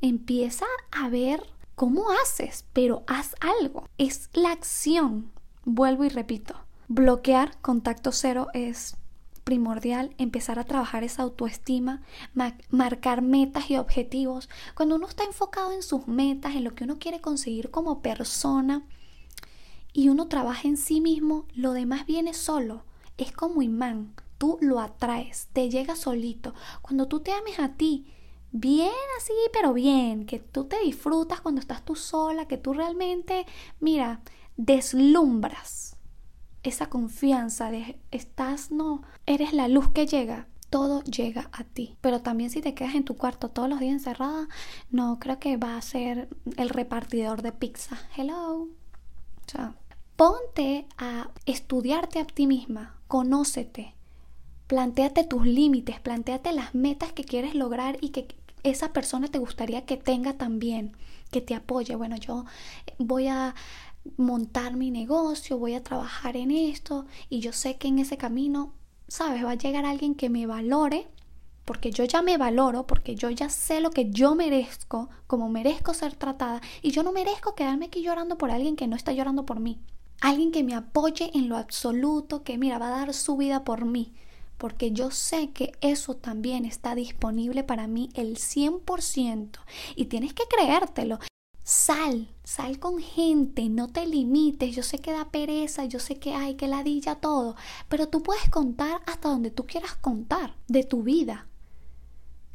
empieza 0.00 0.66
a 0.90 1.08
ver 1.08 1.44
cómo 1.76 2.10
haces, 2.10 2.64
pero 2.72 3.04
haz 3.06 3.36
algo. 3.40 3.88
Es 3.98 4.28
la 4.32 4.50
acción. 4.50 5.30
Vuelvo 5.64 6.04
y 6.04 6.08
repito. 6.08 6.56
Bloquear 6.88 7.60
contacto 7.60 8.10
cero 8.10 8.48
es 8.52 8.96
primordial 9.44 10.12
empezar 10.18 10.58
a 10.58 10.64
trabajar 10.64 11.04
esa 11.04 11.22
autoestima, 11.22 12.02
marcar 12.70 13.22
metas 13.22 13.70
y 13.70 13.76
objetivos. 13.76 14.48
Cuando 14.74 14.96
uno 14.96 15.06
está 15.06 15.22
enfocado 15.22 15.70
en 15.70 15.84
sus 15.84 16.08
metas, 16.08 16.56
en 16.56 16.64
lo 16.64 16.74
que 16.74 16.84
uno 16.84 16.98
quiere 16.98 17.20
conseguir 17.20 17.70
como 17.70 18.02
persona, 18.02 18.84
y 19.92 20.08
uno 20.08 20.28
trabaja 20.28 20.68
en 20.68 20.76
sí 20.76 21.00
mismo, 21.00 21.46
lo 21.54 21.72
demás 21.72 22.06
viene 22.06 22.34
solo. 22.34 22.84
Es 23.18 23.32
como 23.32 23.62
imán. 23.62 24.14
Tú 24.38 24.58
lo 24.60 24.80
atraes, 24.80 25.48
te 25.52 25.68
llega 25.68 25.96
solito. 25.96 26.54
Cuando 26.80 27.08
tú 27.08 27.20
te 27.20 27.32
ames 27.32 27.58
a 27.58 27.74
ti, 27.74 28.06
bien 28.52 28.90
así, 29.18 29.34
pero 29.52 29.74
bien, 29.74 30.24
que 30.24 30.38
tú 30.38 30.64
te 30.64 30.80
disfrutas 30.80 31.40
cuando 31.40 31.60
estás 31.60 31.84
tú 31.84 31.94
sola, 31.94 32.48
que 32.48 32.56
tú 32.56 32.72
realmente, 32.72 33.46
mira, 33.80 34.22
deslumbras 34.56 35.96
esa 36.62 36.88
confianza 36.88 37.70
de 37.70 37.98
estás, 38.10 38.70
no, 38.70 39.02
eres 39.26 39.52
la 39.52 39.68
luz 39.68 39.90
que 39.90 40.06
llega. 40.06 40.46
Todo 40.68 41.02
llega 41.02 41.50
a 41.52 41.64
ti. 41.64 41.96
Pero 42.00 42.22
también 42.22 42.50
si 42.50 42.60
te 42.60 42.74
quedas 42.74 42.94
en 42.94 43.04
tu 43.04 43.16
cuarto 43.16 43.50
todos 43.50 43.68
los 43.68 43.80
días 43.80 43.92
encerrada, 43.92 44.48
no 44.90 45.18
creo 45.18 45.40
que 45.40 45.56
va 45.56 45.76
a 45.76 45.82
ser 45.82 46.28
el 46.56 46.68
repartidor 46.68 47.42
de 47.42 47.50
pizza. 47.50 47.98
Hello. 48.16 48.79
O 49.50 49.52
sea, 49.52 49.74
ponte 50.14 50.86
a 50.96 51.28
estudiarte 51.44 52.20
a 52.20 52.24
ti 52.24 52.46
misma, 52.46 52.94
conócete, 53.08 53.94
planteate 54.68 55.24
tus 55.24 55.44
límites, 55.44 55.98
planteate 55.98 56.52
las 56.52 56.72
metas 56.72 57.12
que 57.12 57.24
quieres 57.24 57.56
lograr 57.56 57.98
y 58.00 58.10
que 58.10 58.28
esa 58.62 58.92
persona 58.92 59.26
te 59.26 59.40
gustaría 59.40 59.86
que 59.86 59.96
tenga 59.96 60.34
también, 60.34 60.96
que 61.32 61.40
te 61.40 61.56
apoye. 61.56 61.96
Bueno, 61.96 62.14
yo 62.14 62.44
voy 62.98 63.26
a 63.26 63.56
montar 64.16 64.76
mi 64.76 64.92
negocio, 64.92 65.58
voy 65.58 65.74
a 65.74 65.82
trabajar 65.82 66.36
en 66.36 66.52
esto 66.52 67.06
y 67.28 67.40
yo 67.40 67.52
sé 67.52 67.76
que 67.76 67.88
en 67.88 67.98
ese 67.98 68.16
camino, 68.16 68.72
sabes, 69.08 69.44
va 69.44 69.50
a 69.50 69.56
llegar 69.56 69.84
alguien 69.84 70.14
que 70.14 70.30
me 70.30 70.46
valore 70.46 71.08
porque 71.70 71.92
yo 71.92 72.02
ya 72.02 72.20
me 72.20 72.36
valoro, 72.36 72.84
porque 72.84 73.14
yo 73.14 73.30
ya 73.30 73.48
sé 73.48 73.80
lo 73.80 73.92
que 73.92 74.10
yo 74.10 74.34
merezco, 74.34 75.08
como 75.28 75.48
merezco 75.48 75.94
ser 75.94 76.16
tratada, 76.16 76.60
y 76.82 76.90
yo 76.90 77.04
no 77.04 77.12
merezco 77.12 77.54
quedarme 77.54 77.86
aquí 77.86 78.02
llorando 78.02 78.36
por 78.36 78.50
alguien 78.50 78.74
que 78.74 78.88
no 78.88 78.96
está 78.96 79.12
llorando 79.12 79.46
por 79.46 79.60
mí. 79.60 79.78
Alguien 80.20 80.50
que 80.50 80.64
me 80.64 80.74
apoye 80.74 81.30
en 81.32 81.48
lo 81.48 81.56
absoluto, 81.56 82.42
que 82.42 82.58
mira, 82.58 82.80
va 82.80 82.88
a 82.88 82.98
dar 82.98 83.14
su 83.14 83.36
vida 83.36 83.62
por 83.62 83.84
mí, 83.84 84.12
porque 84.58 84.90
yo 84.90 85.12
sé 85.12 85.50
que 85.52 85.70
eso 85.80 86.16
también 86.16 86.64
está 86.64 86.96
disponible 86.96 87.62
para 87.62 87.86
mí 87.86 88.08
el 88.14 88.38
100% 88.38 89.60
y 89.94 90.06
tienes 90.06 90.34
que 90.34 90.48
creértelo. 90.48 91.20
Sal, 91.62 92.34
sal 92.42 92.80
con 92.80 92.98
gente, 92.98 93.68
no 93.68 93.86
te 93.86 94.06
limites. 94.06 94.74
Yo 94.74 94.82
sé 94.82 94.98
que 94.98 95.12
da 95.12 95.30
pereza, 95.30 95.84
yo 95.84 96.00
sé 96.00 96.16
que 96.16 96.34
hay 96.34 96.56
que 96.56 96.66
ladilla 96.66 97.14
todo, 97.20 97.54
pero 97.88 98.08
tú 98.08 98.24
puedes 98.24 98.50
contar 98.50 99.02
hasta 99.06 99.28
donde 99.28 99.52
tú 99.52 99.66
quieras 99.66 99.94
contar 99.94 100.56
de 100.66 100.82
tu 100.82 101.04
vida. 101.04 101.46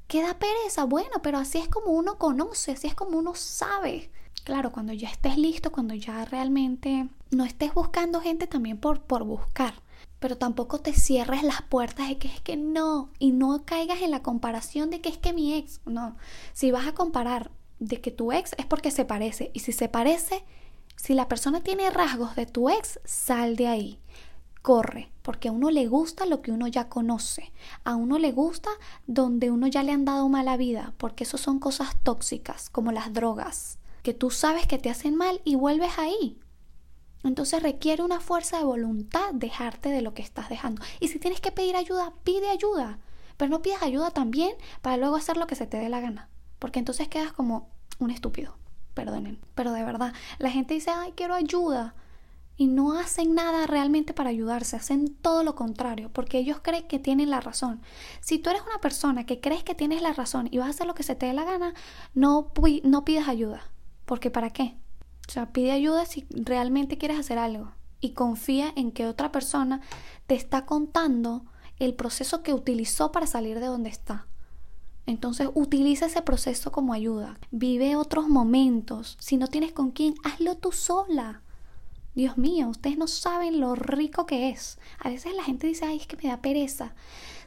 ¿Qué 0.08 0.22
da 0.22 0.38
pereza? 0.38 0.86
Bueno, 0.86 1.22
pero 1.24 1.38
así 1.38 1.58
es 1.58 1.68
como 1.68 1.88
uno 1.91 2.18
conoce, 2.18 2.74
así 2.74 2.88
es 2.88 2.96
como 2.96 3.18
uno 3.18 3.34
sabe. 3.36 4.12
Claro, 4.44 4.72
cuando 4.72 4.94
ya 4.94 5.10
estés 5.10 5.38
listo, 5.38 5.72
cuando 5.72 5.96
ya 5.96 6.26
realmente 6.26 7.10
no 7.32 7.46
estés 7.46 7.74
buscando 7.74 8.22
gente 8.22 8.46
también 8.46 8.78
por, 8.78 9.02
por 9.02 9.24
buscar, 9.24 9.74
pero 10.20 10.38
tampoco 10.38 10.80
te 10.80 10.94
cierres 10.94 11.41
las 11.41 11.63
puertas 11.63 12.10
de 12.10 12.18
que 12.20 12.28
es 12.28 12.41
que 12.41 12.56
no, 12.56 13.10
y 13.18 13.32
no 13.32 13.65
caigas 13.65 14.02
en 14.02 14.12
la 14.12 14.22
comparación 14.22 14.91
de 14.91 15.02
que 15.02 15.10
es 15.10 15.18
que 15.18 15.34
mi 15.34 15.56
ex, 15.56 15.82
no, 15.86 16.15
si 16.54 16.70
vas 16.72 16.86
a 16.86 16.94
comparar 16.94 17.50
de 17.80 18.02
que 18.02 18.12
tu 18.12 18.32
ex 18.32 18.54
es 18.58 18.65
porque 18.65 18.91
se 18.91 19.06
parece. 19.06 19.52
Y 19.54 19.60
si 19.62 19.72
se 19.72 19.89
parece, 19.89 20.44
si 20.96 21.13
la 21.13 21.28
persona 21.28 21.62
tiene 21.62 21.89
rasgos 21.89 22.36
de 22.36 22.46
tu 22.46 22.70
ex, 22.70 23.00
sal 23.04 23.56
de 23.56 23.68
ahí. 23.68 24.00
Corre, 24.65 25.12
porque 25.21 25.49
a 25.49 25.51
uno 25.51 25.69
le 25.69 25.86
gusta 25.86 26.25
lo 26.25 26.41
que 26.41 26.51
uno 26.51 26.67
ya 26.67 26.89
conoce. 26.89 27.51
A 27.84 27.95
uno 27.95 28.17
le 28.17 28.32
gusta 28.32 28.71
donde 29.06 29.51
uno 29.51 29.67
ya 29.67 29.84
le 29.84 29.91
han 29.91 30.06
dado 30.06 30.28
mala 30.28 30.58
vida, 30.58 30.95
porque 30.97 31.23
eso 31.23 31.38
son 31.38 31.60
cosas 31.60 31.95
tóxicas, 32.01 32.71
como 32.71 32.91
las 32.91 33.13
drogas, 33.13 33.78
que 34.01 34.15
tú 34.15 34.32
sabes 34.32 34.65
que 34.65 34.80
te 34.80 34.89
hacen 34.89 35.15
mal 35.15 35.39
y 35.43 35.54
vuelves 35.54 35.99
ahí. 35.99 36.39
Entonces 37.23 37.62
requiere 37.62 38.01
una 38.01 38.19
fuerza 38.19 38.58
de 38.58 38.63
voluntad 38.63 39.34
dejarte 39.34 39.89
de 39.89 40.01
lo 40.01 40.15
que 40.15 40.23
estás 40.23 40.49
dejando. 40.49 40.82
Y 40.99 41.10
si 41.10 41.19
tienes 41.19 41.41
que 41.41 41.51
pedir 41.51 41.75
ayuda, 41.75 42.13
pide 42.23 42.49
ayuda. 42.49 42.97
Pero 43.38 43.51
no 43.51 43.62
pidas 43.62 43.84
ayuda 43.84 44.10
también 44.10 44.56
para 44.82 44.97
luego 44.97 45.15
hacer 45.15 45.38
lo 45.38 45.45
que 45.45 45.56
se 45.56 45.67
te 45.67 45.78
dé 45.78 45.89
la 45.89 46.01
gana 46.01 46.30
porque 46.65 46.80
entonces 46.80 47.08
quedas 47.08 47.32
como 47.32 47.69
un 47.99 48.12
estúpido, 48.12 48.58
perdonen, 48.93 49.39
pero 49.54 49.71
de 49.71 49.84
verdad, 49.84 50.13
la 50.39 50.49
gente 50.49 50.73
dice, 50.73 50.91
ay, 50.91 51.13
quiero 51.15 51.34
ayuda, 51.36 51.93
y 52.58 52.68
no 52.68 52.98
hacen 52.98 53.36
nada 53.36 53.68
realmente 53.68 54.13
para 54.13 54.30
ayudarse, 54.30 54.76
hacen 54.76 55.13
todo 55.15 55.44
lo 55.44 55.56
contrario, 55.56 56.10
porque 56.13 56.38
ellos 56.38 56.60
creen 56.62 56.88
que 56.88 57.00
tienen 57.00 57.30
la 57.30 57.41
razón. 57.41 57.82
Si 58.22 58.39
tú 58.39 58.50
eres 58.50 58.62
una 58.62 58.80
persona 58.80 59.26
que 59.26 59.41
crees 59.41 59.63
que 59.63 59.76
tienes 59.76 60.02
la 60.02 60.13
razón 60.13 60.48
y 60.52 60.58
vas 60.58 60.68
a 60.68 60.70
hacer 60.72 60.88
lo 60.88 60.96
que 60.96 61.04
se 61.04 61.15
te 61.15 61.26
dé 61.26 61.34
la 61.34 61.44
gana, 61.44 61.74
no, 62.13 62.52
no 62.84 63.06
pidas 63.06 63.28
ayuda, 63.28 63.70
porque 64.06 64.32
¿para 64.32 64.52
qué? 64.52 64.78
O 65.28 65.32
sea, 65.32 65.52
pide 65.52 65.72
ayuda 65.72 66.06
si 66.06 66.26
realmente 66.30 66.98
quieres 66.98 67.20
hacer 67.20 67.38
algo 67.39 67.72
y 68.00 68.12
confía 68.12 68.72
en 68.76 68.91
que 68.91 69.08
otra 69.08 69.32
persona 69.32 69.82
te 70.28 70.36
está 70.36 70.65
contando 70.65 71.46
el 71.80 71.94
proceso 71.94 72.44
que 72.44 72.54
utilizó 72.54 73.12
para 73.12 73.28
salir 73.28 73.60
de 73.60 73.65
donde 73.65 73.89
está. 73.89 74.28
Entonces 75.08 75.50
utiliza 75.54 76.08
ese 76.08 76.22
proceso 76.22 76.72
como 76.72 76.94
ayuda. 76.94 77.38
Vive 77.52 77.96
otros 77.96 78.28
momentos. 78.28 79.18
Si 79.20 79.38
no 79.38 79.48
tienes 79.48 79.72
con 79.72 79.91
quién, 79.91 80.15
hazlo 80.24 80.56
tú 80.56 80.72
sola. 80.72 81.41
Dios 82.15 82.38
mío, 82.38 82.69
ustedes 82.69 82.97
no 82.97 83.08
saben 83.08 83.60
lo 83.60 83.75
rico 83.75 84.25
que 84.25 84.49
es. 84.49 84.80
A 84.99 85.10
veces 85.10 85.36
la 85.36 85.43
gente 85.43 85.67
dice, 85.67 85.86
ay, 85.86 85.97
es 85.97 86.08
que 86.08 86.17
me 86.17 86.30
da 86.30 86.41
pereza. 86.41 86.95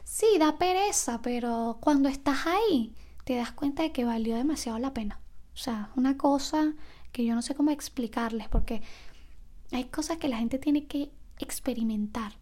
Sí, 0.03 0.27
da 0.39 0.57
pereza, 0.57 1.21
pero 1.21 1.77
cuando 1.81 2.07
estás 2.07 2.45
ahí, 2.45 2.93
te 3.23 3.35
das 3.35 3.51
cuenta 3.51 3.83
de 3.83 3.91
que 3.91 4.05
valió 4.05 4.35
demasiado 4.35 4.77
la 4.77 4.93
pena. 4.93 5.19
O 5.53 5.57
sea, 5.57 5.91
una 5.95 6.17
cosa 6.17 6.73
que 7.11 7.25
yo 7.25 7.35
no 7.35 7.41
sé 7.41 7.55
cómo 7.55 7.71
explicarles, 7.71 8.47
porque 8.47 8.81
hay 9.71 9.85
cosas 9.85 10.17
que 10.17 10.29
la 10.29 10.37
gente 10.37 10.59
tiene 10.59 10.85
que 10.85 11.11
experimentar 11.39 12.33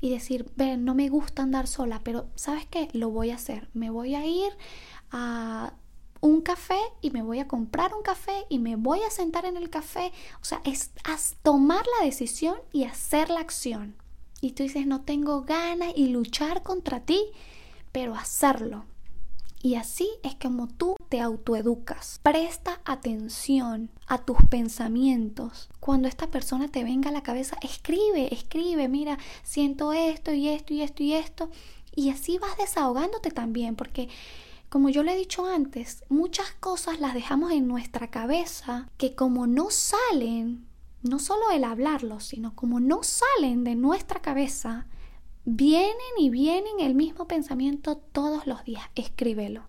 y 0.00 0.10
decir, 0.10 0.50
ve, 0.56 0.76
no 0.76 0.94
me 0.94 1.08
gusta 1.08 1.42
andar 1.42 1.66
sola, 1.66 2.00
pero 2.04 2.28
¿sabes 2.34 2.66
qué? 2.66 2.88
Lo 2.92 3.10
voy 3.10 3.30
a 3.30 3.36
hacer. 3.36 3.68
Me 3.74 3.90
voy 3.90 4.14
a 4.14 4.24
ir 4.26 4.52
a 5.10 5.74
un 6.20 6.40
café 6.40 6.78
y 7.00 7.10
me 7.10 7.22
voy 7.22 7.38
a 7.38 7.48
comprar 7.48 7.94
un 7.94 8.02
café 8.02 8.44
y 8.48 8.58
me 8.58 8.76
voy 8.76 9.00
a 9.02 9.10
sentar 9.10 9.44
en 9.44 9.56
el 9.56 9.70
café. 9.70 10.12
O 10.40 10.44
sea, 10.44 10.60
es, 10.64 10.90
tomar 11.42 11.84
la 11.98 12.06
decisión 12.06 12.56
y 12.72 12.84
hacer 12.84 13.30
la 13.30 13.40
acción. 13.40 13.94
Y 14.40 14.52
tú 14.52 14.62
dices, 14.62 14.86
no 14.86 15.02
tengo 15.02 15.42
ganas 15.42 15.92
y 15.96 16.08
luchar 16.08 16.62
contra 16.62 17.00
ti, 17.00 17.20
pero 17.92 18.14
hacerlo. 18.14 18.84
Y 19.62 19.74
así 19.74 20.08
es 20.22 20.34
como 20.36 20.68
tú 20.68 20.96
te 21.10 21.20
autoeducas. 21.20 22.18
Presta 22.22 22.80
atención 22.86 23.90
a 24.06 24.16
tus 24.24 24.38
pensamientos. 24.48 25.68
Cuando 25.80 26.08
esta 26.08 26.28
persona 26.28 26.68
te 26.68 26.82
venga 26.82 27.10
a 27.10 27.12
la 27.12 27.22
cabeza, 27.22 27.56
escribe, 27.60 28.32
escribe, 28.32 28.88
mira, 28.88 29.18
siento 29.42 29.92
esto 29.92 30.32
y 30.32 30.48
esto 30.48 30.72
y 30.72 30.80
esto 30.80 31.02
y 31.02 31.12
esto. 31.12 31.50
Y 31.94 32.08
así 32.08 32.38
vas 32.38 32.56
desahogándote 32.56 33.30
también, 33.30 33.76
porque 33.76 34.08
como 34.70 34.88
yo 34.88 35.02
le 35.02 35.12
he 35.12 35.16
dicho 35.16 35.44
antes, 35.44 36.04
muchas 36.08 36.50
cosas 36.60 36.98
las 37.00 37.12
dejamos 37.12 37.52
en 37.52 37.68
nuestra 37.68 38.10
cabeza 38.10 38.88
que 38.96 39.14
como 39.14 39.46
no 39.46 39.68
salen, 39.68 40.66
no 41.02 41.18
solo 41.18 41.50
el 41.50 41.64
hablarlo, 41.64 42.20
sino 42.20 42.54
como 42.54 42.80
no 42.80 43.02
salen 43.02 43.64
de 43.64 43.74
nuestra 43.74 44.22
cabeza, 44.22 44.86
Vienen 45.44 45.96
y 46.18 46.28
vienen 46.28 46.80
el 46.80 46.94
mismo 46.94 47.26
pensamiento 47.26 47.96
todos 47.96 48.46
los 48.46 48.62
días. 48.64 48.84
Escríbelo. 48.94 49.64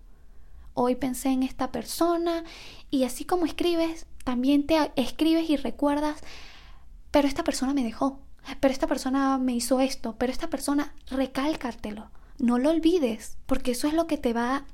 Hoy 0.74 0.96
pensé 0.96 1.30
en 1.30 1.42
esta 1.42 1.72
persona 1.72 2.44
y 2.90 3.04
así 3.04 3.24
como 3.24 3.46
escribes, 3.46 4.06
también 4.22 4.66
te 4.66 4.92
escribes 4.96 5.48
y 5.48 5.56
recuerdas, 5.56 6.20
pero 7.10 7.26
esta 7.26 7.42
persona 7.42 7.72
me 7.72 7.84
dejó, 7.84 8.20
pero 8.60 8.72
esta 8.72 8.86
persona 8.86 9.38
me 9.38 9.54
hizo 9.54 9.80
esto, 9.80 10.14
pero 10.18 10.30
esta 10.30 10.50
persona 10.50 10.94
recálcatelo. 11.08 12.10
No 12.38 12.58
lo 12.58 12.70
olvides, 12.70 13.38
porque 13.46 13.72
eso 13.72 13.88
es 13.88 13.94
lo 13.94 14.06
que 14.06 14.18
te 14.18 14.34
va 14.34 14.66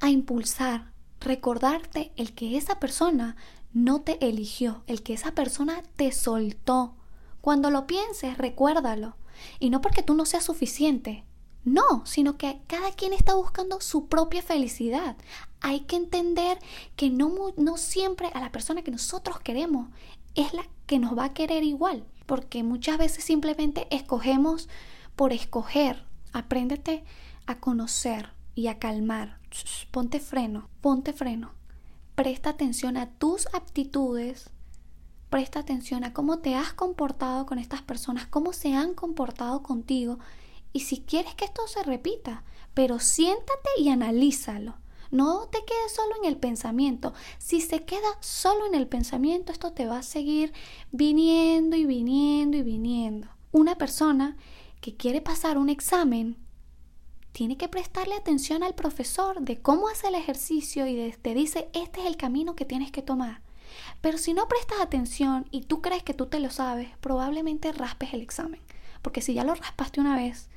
a 0.00 0.10
impulsar, 0.10 0.92
recordarte 1.20 2.12
el 2.16 2.34
que 2.34 2.56
esa 2.56 2.78
persona 2.80 3.36
no 3.72 4.02
te 4.02 4.24
eligió, 4.26 4.84
el 4.86 5.02
que 5.02 5.14
esa 5.14 5.32
persona 5.32 5.82
te 5.96 6.12
soltó. 6.12 6.94
Cuando 7.40 7.70
lo 7.70 7.86
pienses, 7.86 8.38
recuérdalo. 8.38 9.16
Y 9.58 9.70
no 9.70 9.80
porque 9.80 10.02
tú 10.02 10.14
no 10.14 10.26
seas 10.26 10.44
suficiente, 10.44 11.24
no, 11.64 12.04
sino 12.04 12.36
que 12.36 12.60
cada 12.66 12.92
quien 12.92 13.12
está 13.12 13.34
buscando 13.34 13.80
su 13.80 14.06
propia 14.06 14.42
felicidad. 14.42 15.16
Hay 15.60 15.80
que 15.80 15.96
entender 15.96 16.58
que 16.94 17.10
no, 17.10 17.32
no 17.56 17.76
siempre 17.76 18.30
a 18.34 18.40
la 18.40 18.52
persona 18.52 18.82
que 18.82 18.90
nosotros 18.90 19.40
queremos 19.40 19.88
es 20.34 20.52
la 20.52 20.66
que 20.86 20.98
nos 20.98 21.16
va 21.16 21.24
a 21.24 21.34
querer 21.34 21.64
igual, 21.64 22.04
porque 22.26 22.62
muchas 22.62 22.98
veces 22.98 23.24
simplemente 23.24 23.86
escogemos 23.90 24.68
por 25.16 25.32
escoger. 25.32 26.04
Apréndete 26.32 27.04
a 27.46 27.60
conocer 27.60 28.30
y 28.54 28.66
a 28.66 28.78
calmar. 28.78 29.38
Ponte 29.90 30.20
freno, 30.20 30.68
ponte 30.80 31.12
freno. 31.12 31.52
Presta 32.14 32.50
atención 32.50 32.96
a 32.96 33.10
tus 33.10 33.46
aptitudes 33.54 34.50
Presta 35.34 35.58
atención 35.58 36.04
a 36.04 36.12
cómo 36.12 36.38
te 36.38 36.54
has 36.54 36.74
comportado 36.74 37.44
con 37.44 37.58
estas 37.58 37.82
personas, 37.82 38.28
cómo 38.28 38.52
se 38.52 38.72
han 38.72 38.94
comportado 38.94 39.64
contigo 39.64 40.20
y 40.72 40.78
si 40.78 41.00
quieres 41.00 41.34
que 41.34 41.44
esto 41.44 41.66
se 41.66 41.82
repita, 41.82 42.44
pero 42.72 43.00
siéntate 43.00 43.68
y 43.78 43.88
analízalo. 43.88 44.76
No 45.10 45.48
te 45.48 45.58
quedes 45.64 45.92
solo 45.92 46.14
en 46.22 46.28
el 46.28 46.36
pensamiento. 46.36 47.14
Si 47.38 47.60
se 47.60 47.84
queda 47.84 48.06
solo 48.20 48.64
en 48.66 48.76
el 48.76 48.86
pensamiento, 48.86 49.50
esto 49.50 49.72
te 49.72 49.86
va 49.86 49.98
a 49.98 50.02
seguir 50.04 50.52
viniendo 50.92 51.74
y 51.74 51.84
viniendo 51.84 52.56
y 52.56 52.62
viniendo. 52.62 53.26
Una 53.50 53.74
persona 53.74 54.36
que 54.80 54.94
quiere 54.94 55.20
pasar 55.20 55.58
un 55.58 55.68
examen 55.68 56.36
tiene 57.34 57.56
que 57.56 57.68
prestarle 57.68 58.14
atención 58.14 58.62
al 58.62 58.76
profesor 58.76 59.40
de 59.40 59.60
cómo 59.60 59.88
hace 59.88 60.06
el 60.06 60.14
ejercicio 60.14 60.86
y 60.86 61.12
te 61.20 61.34
dice 61.34 61.68
este 61.72 62.00
es 62.00 62.06
el 62.06 62.16
camino 62.16 62.54
que 62.54 62.64
tienes 62.64 62.92
que 62.92 63.02
tomar. 63.02 63.42
Pero 64.00 64.18
si 64.18 64.34
no 64.34 64.46
prestas 64.46 64.80
atención 64.80 65.48
y 65.50 65.62
tú 65.62 65.82
crees 65.82 66.04
que 66.04 66.14
tú 66.14 66.26
te 66.26 66.38
lo 66.38 66.48
sabes, 66.50 66.90
probablemente 67.00 67.72
raspes 67.72 68.14
el 68.14 68.20
examen. 68.20 68.60
Porque 69.02 69.20
si 69.20 69.34
ya 69.34 69.42
lo 69.42 69.52
raspaste 69.52 70.00
una 70.00 70.14
vez 70.14 70.48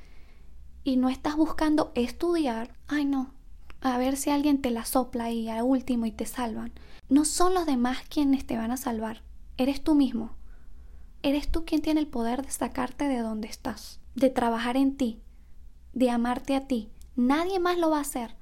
y 0.84 0.98
no 0.98 1.08
estás 1.08 1.34
buscando 1.34 1.90
estudiar, 1.96 2.72
ay 2.86 3.06
no, 3.06 3.34
a 3.80 3.98
ver 3.98 4.16
si 4.16 4.30
alguien 4.30 4.62
te 4.62 4.70
la 4.70 4.84
sopla 4.84 5.24
ahí 5.24 5.48
al 5.48 5.64
último 5.64 6.06
y 6.06 6.12
te 6.12 6.26
salvan. 6.26 6.72
No 7.08 7.24
son 7.24 7.54
los 7.54 7.66
demás 7.66 7.98
quienes 8.08 8.46
te 8.46 8.56
van 8.56 8.70
a 8.70 8.76
salvar, 8.76 9.24
eres 9.56 9.82
tú 9.82 9.96
mismo. 9.96 10.36
Eres 11.24 11.50
tú 11.50 11.64
quien 11.64 11.82
tiene 11.82 11.98
el 11.98 12.06
poder 12.06 12.42
de 12.42 12.52
sacarte 12.52 13.08
de 13.08 13.18
donde 13.18 13.48
estás, 13.48 13.98
de 14.14 14.30
trabajar 14.30 14.76
en 14.76 14.96
ti, 14.96 15.20
de 15.92 16.10
amarte 16.10 16.54
a 16.56 16.66
ti. 16.66 16.90
Nadie 17.16 17.58
más 17.58 17.78
lo 17.78 17.90
va 17.90 17.98
a 17.98 18.02
hacer. 18.02 18.36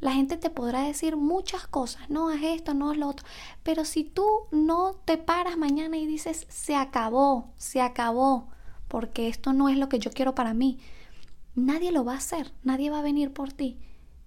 La 0.00 0.12
gente 0.12 0.36
te 0.36 0.50
podrá 0.50 0.82
decir 0.82 1.16
muchas 1.16 1.66
cosas, 1.66 2.10
no 2.10 2.28
haz 2.28 2.42
esto, 2.42 2.74
no 2.74 2.90
haz 2.90 2.98
lo 2.98 3.08
otro, 3.08 3.26
pero 3.62 3.86
si 3.86 4.04
tú 4.04 4.26
no 4.50 4.96
te 5.06 5.16
paras 5.16 5.56
mañana 5.56 5.96
y 5.96 6.06
dices, 6.06 6.46
se 6.50 6.76
acabó, 6.76 7.52
se 7.56 7.80
acabó, 7.80 8.48
porque 8.88 9.28
esto 9.28 9.54
no 9.54 9.70
es 9.70 9.78
lo 9.78 9.88
que 9.88 9.98
yo 9.98 10.10
quiero 10.10 10.34
para 10.34 10.52
mí, 10.52 10.78
nadie 11.54 11.90
lo 11.90 12.04
va 12.04 12.12
a 12.12 12.18
hacer, 12.18 12.52
nadie 12.64 12.90
va 12.90 12.98
a 12.98 13.02
venir 13.02 13.32
por 13.32 13.52
ti. 13.52 13.78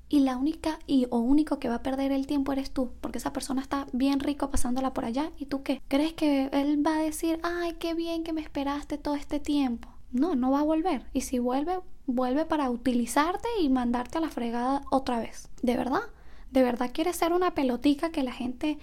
Y 0.10 0.21
la 0.21 0.38
única 0.38 0.80
y 0.88 1.06
o 1.10 1.19
único 1.19 1.60
que 1.60 1.67
va 1.67 1.75
a 1.75 1.84
perder 1.84 2.12
el 2.12 2.27
tiempo 2.27 2.53
eres 2.53 2.71
tú, 2.71 2.93
porque 3.01 3.17
esa 3.17 3.34
persona 3.34 3.62
está 3.62 3.88
bien 3.91 4.21
rico 4.21 4.49
pasándola 4.49 4.93
por 4.93 5.03
allá. 5.03 5.32
¿Y 5.38 5.47
tú 5.47 5.63
qué? 5.63 5.82
¿Crees 5.89 6.13
que 6.13 6.49
él 6.53 6.86
va 6.86 6.97
a 6.97 7.01
decir, 7.01 7.39
ay, 7.43 7.73
qué 7.73 7.93
bien 7.93 8.23
que 8.23 8.32
me 8.32 8.41
esperaste 8.41 8.97
todo 8.97 9.15
este 9.15 9.41
tiempo? 9.41 9.89
No, 10.12 10.36
no 10.36 10.49
va 10.49 10.62
a 10.62 10.63
volver. 10.63 11.06
Y 11.12 11.21
si 11.21 11.39
vuelve, 11.39 11.82
vuelve 12.08 12.46
para 12.46 12.72
utilizarte 12.72 13.48
y 13.62 13.70
mandarte 13.70 14.17
a 14.17 14.22
la 14.22 14.30
fregada 14.30 14.82
otra 14.89 15.20
vez. 15.20 15.50
¿De 15.62 15.78
verdad? 15.78 16.02
¿De 16.50 16.63
verdad 16.63 16.89
quieres 16.91 17.17
ser 17.17 17.34
una 17.34 17.54
pelotica 17.54 18.12
que 18.12 18.24
la 18.24 18.32
gente 18.32 18.80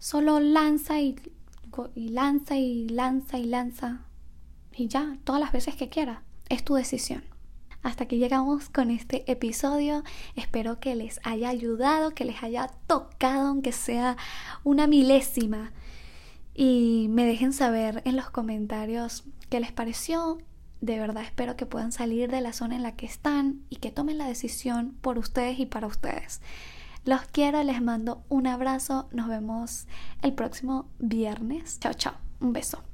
Solo 0.00 0.40
lanza 0.40 0.98
y, 0.98 1.14
y 1.94 2.08
lanza 2.08 2.56
y 2.56 2.88
lanza 2.88 3.36
y 3.36 3.44
lanza. 3.44 4.00
Y 4.74 4.88
ya, 4.88 5.18
todas 5.24 5.42
las 5.42 5.52
veces 5.52 5.76
que 5.76 5.90
quiera. 5.90 6.22
Es 6.48 6.64
tu 6.64 6.74
decisión. 6.74 7.22
Hasta 7.82 8.06
que 8.06 8.16
llegamos 8.16 8.70
con 8.70 8.90
este 8.90 9.30
episodio. 9.30 10.02
Espero 10.36 10.80
que 10.80 10.94
les 10.94 11.20
haya 11.22 11.50
ayudado, 11.50 12.14
que 12.14 12.24
les 12.24 12.42
haya 12.42 12.68
tocado, 12.86 13.48
aunque 13.48 13.72
sea 13.72 14.16
una 14.64 14.86
milésima. 14.86 15.70
Y 16.54 17.08
me 17.10 17.26
dejen 17.26 17.52
saber 17.52 18.00
en 18.06 18.16
los 18.16 18.30
comentarios 18.30 19.24
qué 19.50 19.60
les 19.60 19.70
pareció. 19.70 20.38
De 20.80 20.98
verdad 20.98 21.22
espero 21.22 21.56
que 21.56 21.66
puedan 21.66 21.92
salir 21.92 22.30
de 22.30 22.40
la 22.40 22.52
zona 22.52 22.76
en 22.76 22.82
la 22.82 22.96
que 22.96 23.06
están 23.06 23.60
y 23.68 23.76
que 23.76 23.90
tomen 23.90 24.18
la 24.18 24.26
decisión 24.26 24.96
por 25.00 25.18
ustedes 25.18 25.58
y 25.58 25.66
para 25.66 25.86
ustedes. 25.86 26.40
Los 27.04 27.22
quiero, 27.22 27.62
les 27.62 27.82
mando 27.82 28.22
un 28.28 28.46
abrazo. 28.46 29.08
Nos 29.12 29.28
vemos 29.28 29.86
el 30.22 30.34
próximo 30.34 30.88
viernes. 30.98 31.78
Chao, 31.80 31.94
chao. 31.94 32.14
Un 32.40 32.52
beso. 32.52 32.89